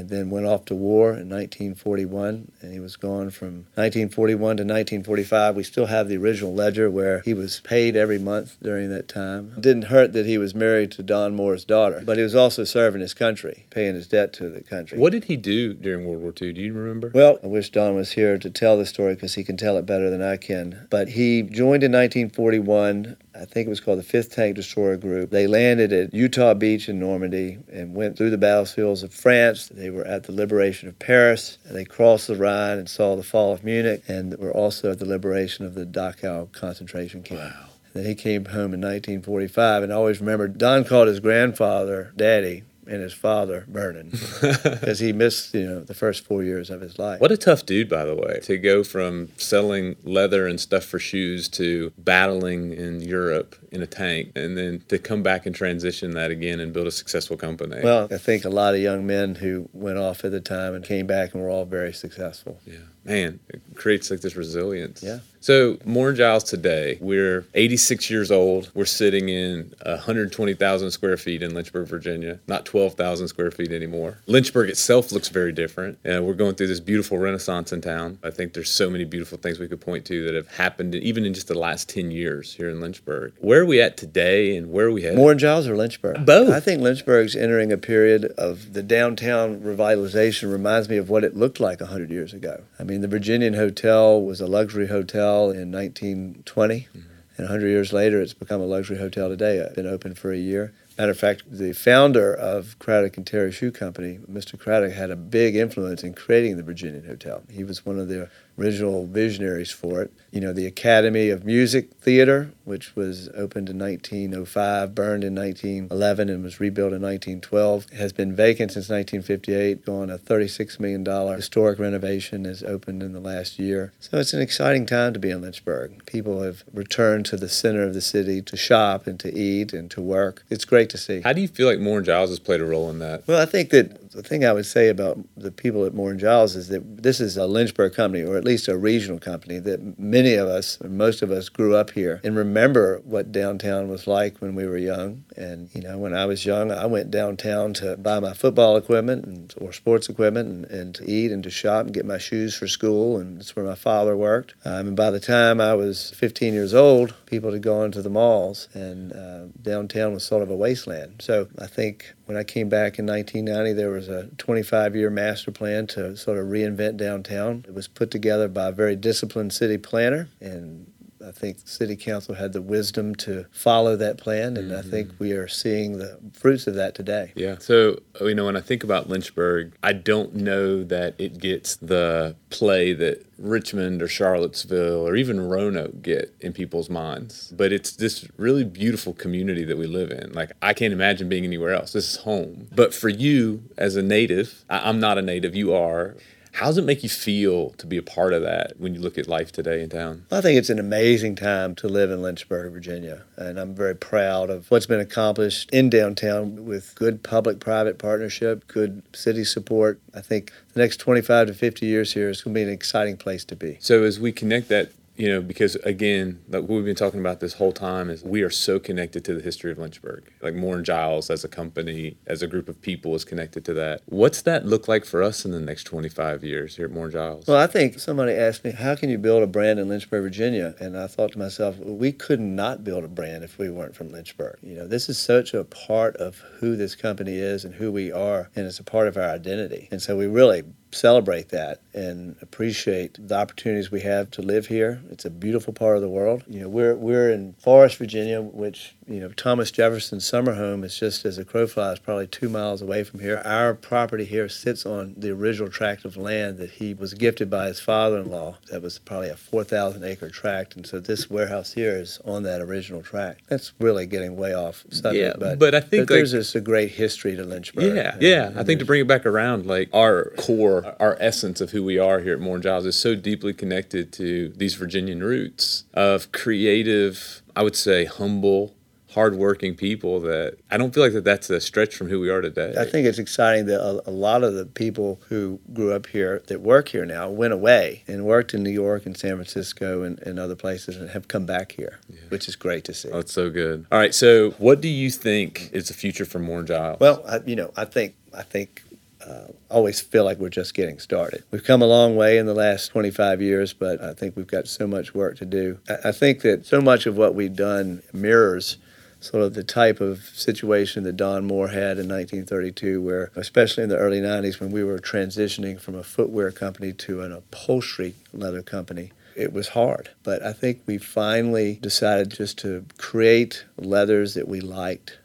and 0.00 0.08
then 0.08 0.30
went 0.30 0.46
off 0.46 0.64
to 0.64 0.74
war 0.74 1.10
in 1.10 1.28
1941 1.28 2.50
and 2.62 2.72
he 2.72 2.80
was 2.80 2.96
gone 2.96 3.28
from 3.28 3.66
1941 3.74 4.38
to 4.56 4.62
1945 4.62 5.54
we 5.54 5.62
still 5.62 5.86
have 5.86 6.08
the 6.08 6.16
original 6.16 6.54
ledger 6.54 6.90
where 6.90 7.20
he 7.20 7.34
was 7.34 7.60
paid 7.60 7.94
every 7.96 8.18
month 8.18 8.56
during 8.62 8.88
that 8.88 9.08
time. 9.08 9.52
It 9.56 9.60
didn't 9.60 9.84
hurt 9.84 10.12
that 10.14 10.24
he 10.24 10.38
was 10.38 10.54
married 10.54 10.90
to 10.92 11.02
don 11.02 11.36
moore's 11.36 11.64
daughter 11.64 12.02
but 12.04 12.16
he 12.16 12.22
was 12.22 12.34
also 12.34 12.64
serving 12.64 13.02
his 13.02 13.12
country 13.12 13.66
paying 13.68 13.94
his 13.94 14.08
debt 14.08 14.32
to 14.34 14.48
the 14.48 14.62
country. 14.62 14.98
What 14.98 15.12
did 15.12 15.24
he 15.24 15.36
do 15.36 15.74
during 15.74 16.06
world 16.06 16.22
war 16.22 16.32
ii 16.40 16.52
do 16.52 16.62
you 16.62 16.72
remember? 16.72 17.10
Well 17.14 17.38
i 17.44 17.46
wish 17.46 17.70
don 17.70 17.94
was 17.94 18.12
here 18.12 18.38
to 18.38 18.50
tell 18.50 18.78
the 18.78 18.86
story 18.86 19.14
because 19.14 19.34
he 19.34 19.44
can 19.44 19.58
tell 19.58 19.76
it 19.76 19.84
better 19.84 20.08
than 20.08 20.22
i 20.22 20.38
can. 20.38 20.86
But 20.88 21.08
he 21.08 21.42
joined 21.42 21.84
in 21.84 21.92
1941 21.92 23.16
I 23.40 23.46
think 23.46 23.66
it 23.66 23.70
was 23.70 23.80
called 23.80 23.98
the 23.98 24.02
5th 24.02 24.34
Tank 24.34 24.56
Destroyer 24.56 24.98
Group. 24.98 25.30
They 25.30 25.46
landed 25.46 25.92
at 25.94 26.12
Utah 26.12 26.52
Beach 26.52 26.90
in 26.90 27.00
Normandy 27.00 27.58
and 27.72 27.94
went 27.94 28.18
through 28.18 28.30
the 28.30 28.36
battlefields 28.38 29.02
of 29.02 29.14
France. 29.14 29.68
They 29.68 29.88
were 29.88 30.04
at 30.04 30.24
the 30.24 30.32
liberation 30.32 30.88
of 30.88 30.98
Paris. 30.98 31.56
And 31.64 31.74
they 31.74 31.86
crossed 31.86 32.26
the 32.26 32.36
Rhine 32.36 32.78
and 32.78 32.88
saw 32.88 33.16
the 33.16 33.22
fall 33.22 33.54
of 33.54 33.64
Munich 33.64 34.02
and 34.08 34.36
were 34.36 34.52
also 34.52 34.90
at 34.90 34.98
the 34.98 35.06
liberation 35.06 35.64
of 35.64 35.74
the 35.74 35.86
Dachau 35.86 36.52
concentration 36.52 37.22
camp. 37.22 37.40
Wow. 37.40 37.66
then 37.94 38.04
he 38.04 38.14
came 38.14 38.44
home 38.44 38.74
in 38.74 38.80
1945, 38.80 39.84
and 39.84 39.92
I 39.92 39.96
always 39.96 40.20
remember 40.20 40.46
Don 40.46 40.84
called 40.84 41.08
his 41.08 41.20
grandfather 41.20 42.12
Daddy, 42.16 42.64
and 42.86 43.02
his 43.02 43.12
father 43.12 43.64
Vernon 43.68 44.10
because 44.40 44.98
he 44.98 45.12
missed 45.12 45.54
you 45.54 45.66
know 45.66 45.80
the 45.80 45.94
first 45.94 46.24
four 46.24 46.42
years 46.42 46.70
of 46.70 46.80
his 46.80 46.98
life. 46.98 47.20
What 47.20 47.32
a 47.32 47.36
tough 47.36 47.66
dude, 47.66 47.88
by 47.88 48.04
the 48.04 48.14
way, 48.14 48.40
to 48.44 48.58
go 48.58 48.82
from 48.82 49.28
selling 49.36 49.96
leather 50.02 50.46
and 50.46 50.60
stuff 50.60 50.84
for 50.84 50.98
shoes 50.98 51.48
to 51.50 51.92
battling 51.98 52.72
in 52.72 53.00
Europe 53.00 53.56
in 53.70 53.82
a 53.82 53.86
tank, 53.86 54.32
and 54.34 54.56
then 54.56 54.82
to 54.88 54.98
come 54.98 55.22
back 55.22 55.46
and 55.46 55.54
transition 55.54 56.12
that 56.12 56.30
again 56.30 56.60
and 56.60 56.72
build 56.72 56.86
a 56.86 56.90
successful 56.90 57.36
company. 57.36 57.80
Well, 57.82 58.08
I 58.10 58.18
think 58.18 58.44
a 58.44 58.50
lot 58.50 58.74
of 58.74 58.80
young 58.80 59.06
men 59.06 59.36
who 59.36 59.68
went 59.72 59.98
off 59.98 60.24
at 60.24 60.32
the 60.32 60.40
time 60.40 60.74
and 60.74 60.84
came 60.84 61.06
back 61.06 61.34
and 61.34 61.42
were 61.42 61.50
all 61.50 61.64
very 61.64 61.92
successful. 61.92 62.60
Yeah, 62.66 62.78
man, 63.04 63.40
it 63.48 63.62
creates 63.74 64.10
like 64.10 64.20
this 64.20 64.36
resilience. 64.36 65.02
Yeah. 65.02 65.20
So, 65.42 65.78
Moore 65.86 66.10
and 66.10 66.18
Giles 66.18 66.44
today, 66.44 66.98
we're 67.00 67.46
86 67.54 68.10
years 68.10 68.30
old. 68.30 68.70
We're 68.74 68.84
sitting 68.84 69.30
in 69.30 69.72
120,000 69.86 70.90
square 70.90 71.16
feet 71.16 71.42
in 71.42 71.54
Lynchburg, 71.54 71.88
Virginia, 71.88 72.40
not 72.46 72.66
12,000 72.66 73.28
square 73.28 73.50
feet 73.50 73.72
anymore. 73.72 74.18
Lynchburg 74.26 74.68
itself 74.68 75.12
looks 75.12 75.30
very 75.30 75.50
different. 75.50 75.98
And 76.04 76.26
we're 76.26 76.34
going 76.34 76.56
through 76.56 76.66
this 76.66 76.80
beautiful 76.80 77.16
renaissance 77.16 77.72
in 77.72 77.80
town. 77.80 78.18
I 78.22 78.28
think 78.30 78.52
there's 78.52 78.70
so 78.70 78.90
many 78.90 79.04
beautiful 79.04 79.38
things 79.38 79.58
we 79.58 79.66
could 79.66 79.80
point 79.80 80.04
to 80.06 80.26
that 80.26 80.34
have 80.34 80.48
happened 80.48 80.94
even 80.94 81.24
in 81.24 81.32
just 81.32 81.48
the 81.48 81.58
last 81.58 81.88
10 81.88 82.10
years 82.10 82.52
here 82.52 82.68
in 82.68 82.78
Lynchburg. 82.78 83.32
Where 83.38 83.62
are 83.62 83.66
we 83.66 83.80
at 83.80 83.96
today 83.96 84.58
and 84.58 84.70
where 84.70 84.88
are 84.88 84.92
we 84.92 85.04
headed? 85.04 85.16
Moore 85.16 85.30
and 85.30 85.40
Giles 85.40 85.66
or 85.66 85.74
Lynchburg? 85.74 86.26
Both. 86.26 86.50
I 86.50 86.60
think 86.60 86.82
Lynchburg's 86.82 87.34
entering 87.34 87.72
a 87.72 87.78
period 87.78 88.26
of 88.36 88.74
the 88.74 88.82
downtown 88.82 89.60
revitalization 89.60 90.52
reminds 90.52 90.90
me 90.90 90.98
of 90.98 91.08
what 91.08 91.24
it 91.24 91.34
looked 91.34 91.60
like 91.60 91.80
100 91.80 92.10
years 92.10 92.34
ago. 92.34 92.64
I 92.78 92.82
mean, 92.82 92.89
the 92.98 93.08
Virginian 93.08 93.54
Hotel 93.54 94.20
was 94.20 94.40
a 94.40 94.46
luxury 94.46 94.88
hotel 94.88 95.50
in 95.50 95.70
1920. 95.70 96.80
Mm-hmm. 96.80 96.98
And 97.36 97.48
100 97.48 97.68
years 97.68 97.92
later, 97.92 98.20
it's 98.20 98.34
become 98.34 98.60
a 98.60 98.66
luxury 98.66 98.98
hotel 98.98 99.28
today. 99.28 99.58
It's 99.58 99.74
been 99.74 99.86
open 99.86 100.14
for 100.14 100.32
a 100.32 100.36
year. 100.36 100.74
Matter 100.98 101.12
of 101.12 101.18
fact, 101.18 101.44
the 101.50 101.72
founder 101.72 102.34
of 102.34 102.78
Craddock 102.78 103.16
and 103.16 103.26
Terry 103.26 103.52
Shoe 103.52 103.70
Company, 103.70 104.18
Mr. 104.30 104.58
Craddock, 104.58 104.92
had 104.92 105.10
a 105.10 105.16
big 105.16 105.56
influence 105.56 106.02
in 106.02 106.12
creating 106.12 106.58
the 106.58 106.62
Virginian 106.62 107.06
Hotel. 107.06 107.42
He 107.50 107.64
was 107.64 107.86
one 107.86 107.98
of 107.98 108.08
the 108.08 108.28
original 108.60 109.06
visionaries 109.06 109.70
for 109.70 110.02
it. 110.02 110.12
You 110.30 110.40
know, 110.40 110.52
the 110.52 110.66
Academy 110.66 111.28
of 111.30 111.44
Music 111.44 111.92
Theater, 111.94 112.52
which 112.64 112.94
was 112.94 113.28
opened 113.30 113.68
in 113.68 113.78
1905, 113.78 114.94
burned 114.94 115.24
in 115.24 115.34
1911, 115.34 116.28
and 116.28 116.44
was 116.44 116.60
rebuilt 116.60 116.92
in 116.92 117.02
1912, 117.02 117.90
has 117.90 118.12
been 118.12 118.36
vacant 118.36 118.70
since 118.72 118.88
1958, 118.88 119.84
gone 119.84 120.08
a 120.08 120.18
$36 120.18 120.78
million 120.78 121.04
historic 121.36 121.80
renovation, 121.80 122.44
has 122.44 122.62
opened 122.62 123.02
in 123.02 123.12
the 123.12 123.18
last 123.20 123.58
year. 123.58 123.92
So 123.98 124.18
it's 124.18 124.32
an 124.32 124.40
exciting 124.40 124.86
time 124.86 125.14
to 125.14 125.18
be 125.18 125.30
in 125.30 125.40
Lynchburg. 125.40 126.06
People 126.06 126.42
have 126.42 126.62
returned 126.72 127.26
to 127.26 127.36
the 127.36 127.48
center 127.48 127.82
of 127.82 127.94
the 127.94 128.00
city 128.00 128.40
to 128.42 128.56
shop 128.56 129.08
and 129.08 129.18
to 129.18 129.36
eat 129.36 129.72
and 129.72 129.90
to 129.90 130.00
work. 130.00 130.44
It's 130.48 130.64
great 130.64 130.90
to 130.90 130.98
see. 130.98 131.22
How 131.22 131.32
do 131.32 131.40
you 131.40 131.48
feel 131.48 131.66
like 131.66 131.80
Moore 131.80 131.98
and 131.98 132.06
Giles 132.06 132.30
has 132.30 132.38
played 132.38 132.60
a 132.60 132.66
role 132.66 132.88
in 132.88 133.00
that? 133.00 133.26
Well, 133.26 133.40
I 133.40 133.46
think 133.46 133.70
that 133.70 134.12
the 134.12 134.22
thing 134.22 134.44
I 134.44 134.52
would 134.52 134.66
say 134.66 134.88
about 134.88 135.18
the 135.36 135.50
people 135.50 135.84
at 135.84 135.94
Moore 135.94 136.10
and 136.10 136.20
Giles 136.20 136.54
is 136.54 136.68
that 136.68 137.02
this 137.02 137.20
is 137.20 137.36
a 137.36 137.46
Lynchburg 137.46 137.94
company, 137.94 138.24
or 138.24 138.36
at 138.36 138.44
least 138.44 138.49
a 138.68 138.76
regional 138.76 139.18
company, 139.18 139.58
that 139.58 139.98
many 139.98 140.34
of 140.34 140.48
us, 140.48 140.78
most 140.82 141.22
of 141.22 141.30
us, 141.30 141.48
grew 141.48 141.74
up 141.74 141.90
here 141.90 142.20
and 142.22 142.36
remember 142.36 143.00
what 143.04 143.32
downtown 143.32 143.88
was 143.88 144.06
like 144.06 144.38
when 144.38 144.54
we 144.54 144.66
were 144.66 144.76
young. 144.76 145.24
And, 145.36 145.68
you 145.74 145.82
know, 145.82 145.98
when 145.98 146.14
I 146.14 146.26
was 146.26 146.44
young, 146.44 146.70
I 146.70 146.86
went 146.86 147.10
downtown 147.10 147.74
to 147.74 147.96
buy 147.96 148.20
my 148.20 148.32
football 148.32 148.76
equipment 148.76 149.24
and, 149.24 149.54
or 149.60 149.72
sports 149.72 150.08
equipment 150.08 150.48
and, 150.48 150.64
and 150.66 150.94
to 150.96 151.10
eat 151.10 151.32
and 151.32 151.42
to 151.44 151.50
shop 151.50 151.86
and 151.86 151.94
get 151.94 152.04
my 152.04 152.18
shoes 152.18 152.54
for 152.56 152.66
school. 152.66 153.18
And 153.18 153.38
that's 153.38 153.54
where 153.54 153.64
my 153.64 153.74
father 153.74 154.16
worked. 154.16 154.54
Um, 154.64 154.88
and 154.88 154.96
by 154.96 155.10
the 155.10 155.20
time 155.20 155.60
I 155.60 155.74
was 155.74 156.10
15 156.10 156.54
years 156.54 156.74
old, 156.74 157.14
people 157.26 157.52
had 157.52 157.62
gone 157.62 157.92
to 157.92 158.02
the 158.02 158.10
malls, 158.10 158.68
and 158.74 159.12
uh, 159.12 159.46
downtown 159.62 160.12
was 160.12 160.24
sort 160.24 160.42
of 160.42 160.50
a 160.50 160.56
wasteland. 160.56 161.22
So 161.22 161.48
I 161.58 161.66
think 161.66 162.12
when 162.30 162.38
I 162.38 162.44
came 162.44 162.68
back 162.68 163.00
in 163.00 163.06
1990, 163.06 163.72
there 163.72 163.90
was 163.90 164.08
a 164.08 164.28
25 164.38 164.94
year 164.94 165.10
master 165.10 165.50
plan 165.50 165.88
to 165.88 166.16
sort 166.16 166.38
of 166.38 166.46
reinvent 166.46 166.96
downtown. 166.96 167.64
It 167.66 167.74
was 167.74 167.88
put 167.88 168.12
together 168.12 168.46
by 168.46 168.68
a 168.68 168.72
very 168.72 168.94
disciplined 168.94 169.52
city 169.52 169.78
planner, 169.78 170.28
and 170.40 170.92
I 171.26 171.32
think 171.32 171.58
city 171.64 171.96
council 171.96 172.34
had 172.34 172.52
the 172.52 172.62
wisdom 172.62 173.14
to 173.16 173.46
follow 173.50 173.96
that 173.96 174.18
plan, 174.18 174.56
and 174.56 174.70
mm-hmm. 174.70 174.86
I 174.86 174.90
think 174.90 175.12
we 175.18 175.32
are 175.32 175.48
seeing 175.48 175.98
the 175.98 176.18
fruits 176.32 176.66
of 176.66 176.74
that 176.74 176.94
today. 176.94 177.32
Yeah. 177.34 177.56
So, 177.58 178.00
you 178.20 178.34
know, 178.34 178.46
when 178.46 178.56
I 178.56 178.60
think 178.60 178.84
about 178.84 179.08
Lynchburg, 179.08 179.72
I 179.82 179.92
don't 179.92 180.34
know 180.34 180.82
that 180.84 181.14
it 181.18 181.38
gets 181.38 181.76
the 181.76 182.36
play 182.50 182.92
that 182.94 183.26
Richmond 183.38 184.02
or 184.02 184.08
Charlottesville 184.08 185.06
or 185.06 185.16
even 185.16 185.40
Roanoke 185.40 186.02
get 186.02 186.34
in 186.40 186.52
people's 186.52 186.90
minds. 186.90 187.52
But 187.56 187.72
it's 187.72 187.92
this 187.92 188.26
really 188.36 188.64
beautiful 188.64 189.14
community 189.14 189.64
that 189.64 189.78
we 189.78 189.86
live 189.86 190.10
in. 190.10 190.32
Like, 190.32 190.52
I 190.60 190.74
can't 190.74 190.92
imagine 190.92 191.28
being 191.28 191.44
anywhere 191.44 191.74
else. 191.74 191.92
This 191.92 192.10
is 192.10 192.16
home. 192.18 192.68
But 192.74 192.94
for 192.94 193.08
you 193.08 193.62
as 193.78 193.96
a 193.96 194.02
native, 194.02 194.64
I'm 194.68 195.00
not 195.00 195.18
a 195.18 195.22
native, 195.22 195.54
you 195.54 195.74
are 195.74 196.16
how 196.52 196.66
does 196.66 196.78
it 196.78 196.84
make 196.84 197.02
you 197.02 197.08
feel 197.08 197.70
to 197.70 197.86
be 197.86 197.96
a 197.96 198.02
part 198.02 198.32
of 198.32 198.42
that 198.42 198.74
when 198.78 198.94
you 198.94 199.00
look 199.00 199.18
at 199.18 199.28
life 199.28 199.52
today 199.52 199.82
in 199.82 199.90
town? 199.90 200.26
I 200.30 200.40
think 200.40 200.58
it's 200.58 200.70
an 200.70 200.78
amazing 200.78 201.36
time 201.36 201.74
to 201.76 201.88
live 201.88 202.10
in 202.10 202.22
Lynchburg, 202.22 202.72
Virginia. 202.72 203.22
And 203.36 203.58
I'm 203.58 203.74
very 203.74 203.94
proud 203.94 204.50
of 204.50 204.70
what's 204.70 204.86
been 204.86 205.00
accomplished 205.00 205.70
in 205.70 205.90
downtown 205.90 206.66
with 206.66 206.94
good 206.94 207.22
public 207.22 207.60
private 207.60 207.98
partnership, 207.98 208.66
good 208.66 209.02
city 209.14 209.44
support. 209.44 210.00
I 210.14 210.20
think 210.20 210.52
the 210.74 210.80
next 210.80 210.98
25 210.98 211.48
to 211.48 211.54
50 211.54 211.86
years 211.86 212.12
here 212.12 212.28
is 212.28 212.42
going 212.42 212.54
to 212.54 212.58
be 212.58 212.62
an 212.62 212.70
exciting 212.70 213.16
place 213.16 213.44
to 213.46 213.56
be. 213.56 213.78
So, 213.80 214.02
as 214.02 214.18
we 214.18 214.32
connect 214.32 214.68
that 214.68 214.92
you 215.20 215.28
know, 215.28 215.42
because 215.42 215.74
again, 215.76 216.42
like 216.48 216.62
what 216.62 216.70
we've 216.70 216.84
been 216.86 216.94
talking 216.94 217.20
about 217.20 217.40
this 217.40 217.52
whole 217.52 217.72
time 217.72 218.08
is 218.08 218.24
we 218.24 218.40
are 218.40 218.48
so 218.48 218.78
connected 218.78 219.22
to 219.26 219.34
the 219.34 219.42
history 219.42 219.70
of 219.70 219.76
Lynchburg. 219.76 220.32
Like 220.40 220.54
Moore 220.54 220.80
Giles 220.80 221.28
as 221.28 221.44
a 221.44 221.48
company, 221.48 222.16
as 222.26 222.40
a 222.40 222.46
group 222.46 222.70
of 222.70 222.80
people 222.80 223.14
is 223.14 223.22
connected 223.22 223.62
to 223.66 223.74
that. 223.74 224.00
What's 224.06 224.40
that 224.42 224.64
look 224.64 224.88
like 224.88 225.04
for 225.04 225.22
us 225.22 225.44
in 225.44 225.50
the 225.50 225.60
next 225.60 225.84
25 225.84 226.42
years 226.42 226.76
here 226.76 226.86
at 226.86 226.90
Moore 226.90 227.10
Giles? 227.10 227.46
Well, 227.46 227.58
I 227.58 227.66
think 227.66 227.98
somebody 227.98 228.32
asked 228.32 228.64
me, 228.64 228.70
how 228.70 228.94
can 228.94 229.10
you 229.10 229.18
build 229.18 229.42
a 229.42 229.46
brand 229.46 229.78
in 229.78 229.90
Lynchburg, 229.90 230.22
Virginia? 230.22 230.74
And 230.80 230.96
I 230.96 231.06
thought 231.06 231.32
to 231.32 231.38
myself, 231.38 231.76
well, 231.76 231.96
we 231.96 232.12
could 232.12 232.40
not 232.40 232.82
build 232.82 233.04
a 233.04 233.08
brand 233.08 233.44
if 233.44 233.58
we 233.58 233.68
weren't 233.68 233.94
from 233.94 234.10
Lynchburg. 234.10 234.56
You 234.62 234.76
know, 234.76 234.86
this 234.86 235.10
is 235.10 235.18
such 235.18 235.52
a 235.52 235.64
part 235.64 236.16
of 236.16 236.38
who 236.60 236.76
this 236.76 236.94
company 236.94 237.36
is 237.36 237.66
and 237.66 237.74
who 237.74 237.92
we 237.92 238.10
are, 238.10 238.48
and 238.56 238.66
it's 238.66 238.78
a 238.78 238.84
part 238.84 239.06
of 239.06 239.18
our 239.18 239.28
identity. 239.28 239.88
And 239.90 240.00
so 240.00 240.16
we 240.16 240.26
really 240.26 240.62
celebrate 240.92 241.48
that 241.50 241.80
and 241.94 242.36
appreciate 242.40 243.16
the 243.28 243.34
opportunities 243.36 243.90
we 243.90 244.00
have 244.00 244.30
to 244.32 244.42
live 244.42 244.66
here. 244.66 245.00
It's 245.10 245.24
a 245.24 245.30
beautiful 245.30 245.72
part 245.72 245.96
of 245.96 246.02
the 246.02 246.08
world. 246.08 246.44
You 246.48 246.60
know, 246.62 246.68
we're 246.68 246.94
we're 246.94 247.30
in 247.30 247.54
Forest, 247.54 247.96
Virginia, 247.96 248.40
which 248.40 248.94
you 249.08 249.20
know 249.20 249.28
Thomas 249.30 249.70
Jefferson's 249.70 250.24
summer 250.24 250.54
home 250.54 250.84
is 250.84 250.98
just 250.98 251.24
as 251.24 251.38
a 251.38 251.44
crow 251.44 251.66
flies, 251.66 251.98
probably 251.98 252.26
two 252.26 252.48
miles 252.48 252.82
away 252.82 253.04
from 253.04 253.20
here. 253.20 253.40
Our 253.44 253.74
property 253.74 254.24
here 254.24 254.48
sits 254.48 254.84
on 254.86 255.14
the 255.16 255.30
original 255.30 255.68
tract 255.70 256.04
of 256.04 256.16
land 256.16 256.58
that 256.58 256.70
he 256.72 256.94
was 256.94 257.14
gifted 257.14 257.50
by 257.50 257.66
his 257.66 257.80
father-in-law. 257.80 258.58
That 258.70 258.82
was 258.82 258.98
probably 258.98 259.28
a 259.30 259.36
4,000 259.36 260.04
acre 260.04 260.28
tract, 260.30 260.76
and 260.76 260.86
so 260.86 261.00
this 261.00 261.28
warehouse 261.30 261.72
here 261.72 261.96
is 261.96 262.20
on 262.24 262.42
that 262.44 262.60
original 262.60 263.02
tract. 263.02 263.42
That's 263.48 263.72
really 263.80 264.06
getting 264.06 264.36
way 264.36 264.54
off 264.54 264.84
subject, 264.90 265.16
Yeah, 265.16 265.32
but 265.38 265.58
but 265.58 265.74
I 265.74 265.80
think, 265.80 266.08
but 266.08 266.14
there's 266.14 266.32
just 266.32 266.54
a 266.54 266.60
great 266.60 266.90
history 266.92 267.36
to 267.36 267.42
Lynchburg. 267.44 267.94
Yeah, 267.94 268.12
And- 268.14 268.22
yeah. 268.22 268.46
and 268.48 268.58
I 268.60 268.64
think 268.64 268.78
to 268.80 268.84
bring 268.86 269.00
it 269.00 269.08
back 269.08 269.26
around, 269.26 269.66
like 269.66 269.88
our 269.92 270.30
core, 270.38 270.79
our 270.98 271.16
essence 271.20 271.60
of 271.60 271.70
who 271.70 271.84
we 271.84 271.98
are 271.98 272.20
here 272.20 272.34
at 272.34 272.40
Moore 272.40 272.56
and 272.56 272.62
Giles 272.62 272.86
is 272.86 272.96
so 272.96 273.14
deeply 273.14 273.52
connected 273.52 274.12
to 274.14 274.50
these 274.50 274.74
Virginian 274.74 275.22
roots 275.22 275.84
of 275.94 276.32
creative, 276.32 277.42
I 277.54 277.62
would 277.62 277.76
say 277.76 278.04
humble, 278.04 278.74
hardworking 279.12 279.74
people 279.74 280.20
that 280.20 280.56
I 280.70 280.76
don't 280.76 280.94
feel 280.94 281.02
like 281.02 281.12
that 281.14 281.24
that's 281.24 281.50
a 281.50 281.60
stretch 281.60 281.94
from 281.96 282.08
who 282.08 282.20
we 282.20 282.30
are 282.30 282.40
today. 282.40 282.74
I 282.78 282.84
think 282.84 283.06
it's 283.06 283.18
exciting 283.18 283.66
that 283.66 283.80
a, 283.80 284.08
a 284.08 284.12
lot 284.12 284.44
of 284.44 284.54
the 284.54 284.66
people 284.66 285.20
who 285.28 285.58
grew 285.72 285.92
up 285.92 286.06
here 286.06 286.42
that 286.46 286.60
work 286.60 286.90
here 286.90 287.04
now 287.04 287.28
went 287.28 287.52
away 287.52 288.04
and 288.06 288.24
worked 288.24 288.54
in 288.54 288.62
New 288.62 288.70
York 288.70 289.06
and 289.06 289.16
San 289.16 289.34
Francisco 289.34 290.02
and, 290.02 290.18
and 290.20 290.38
other 290.38 290.54
places 290.54 290.96
and 290.96 291.10
have 291.10 291.28
come 291.28 291.44
back 291.44 291.72
here, 291.72 291.98
which 292.28 292.48
is 292.48 292.56
great 292.56 292.84
to 292.84 292.94
see. 292.94 293.08
Oh, 293.10 293.16
that's 293.16 293.32
so 293.32 293.50
good. 293.50 293.86
All 293.90 293.98
right, 293.98 294.14
so 294.14 294.50
what 294.52 294.80
do 294.80 294.88
you 294.88 295.10
think 295.10 295.70
is 295.72 295.88
the 295.88 295.94
future 295.94 296.24
for 296.24 296.38
Moore 296.38 296.60
and 296.60 296.68
Giles? 296.68 297.00
Well, 297.00 297.24
I, 297.26 297.40
you 297.44 297.56
know, 297.56 297.72
I 297.76 297.84
think 297.86 298.14
I 298.32 298.42
think 298.42 298.84
uh, 299.26 299.52
always 299.70 300.00
feel 300.00 300.24
like 300.24 300.38
we're 300.38 300.48
just 300.48 300.74
getting 300.74 300.98
started. 300.98 301.44
We've 301.50 301.64
come 301.64 301.82
a 301.82 301.86
long 301.86 302.16
way 302.16 302.38
in 302.38 302.46
the 302.46 302.54
last 302.54 302.88
25 302.88 303.42
years, 303.42 303.72
but 303.72 304.00
I 304.02 304.14
think 304.14 304.36
we've 304.36 304.46
got 304.46 304.66
so 304.66 304.86
much 304.86 305.14
work 305.14 305.36
to 305.38 305.44
do. 305.44 305.78
I, 305.88 306.08
I 306.08 306.12
think 306.12 306.42
that 306.42 306.66
so 306.66 306.80
much 306.80 307.06
of 307.06 307.16
what 307.16 307.34
we've 307.34 307.54
done 307.54 308.02
mirrors 308.12 308.78
sort 309.20 309.44
of 309.44 309.54
the 309.54 309.62
type 309.62 310.00
of 310.00 310.30
situation 310.34 311.04
that 311.04 311.16
Don 311.16 311.46
Moore 311.46 311.68
had 311.68 311.98
in 311.98 312.08
1932, 312.08 313.02
where, 313.02 313.30
especially 313.36 313.82
in 313.82 313.90
the 313.90 313.98
early 313.98 314.20
90s, 314.20 314.58
when 314.58 314.70
we 314.70 314.82
were 314.82 314.98
transitioning 314.98 315.78
from 315.78 315.94
a 315.94 316.02
footwear 316.02 316.50
company 316.50 316.92
to 316.94 317.20
an 317.20 317.30
upholstery 317.30 318.14
leather 318.32 318.62
company, 318.62 319.12
it 319.36 319.52
was 319.52 319.68
hard. 319.68 320.10
But 320.22 320.42
I 320.42 320.52
think 320.52 320.80
we 320.86 320.98
finally 320.98 321.78
decided 321.82 322.30
just 322.30 322.58
to 322.60 322.86
create 322.96 323.64
leathers 323.76 324.34
that 324.34 324.48
we 324.48 324.60
liked. 324.60 325.18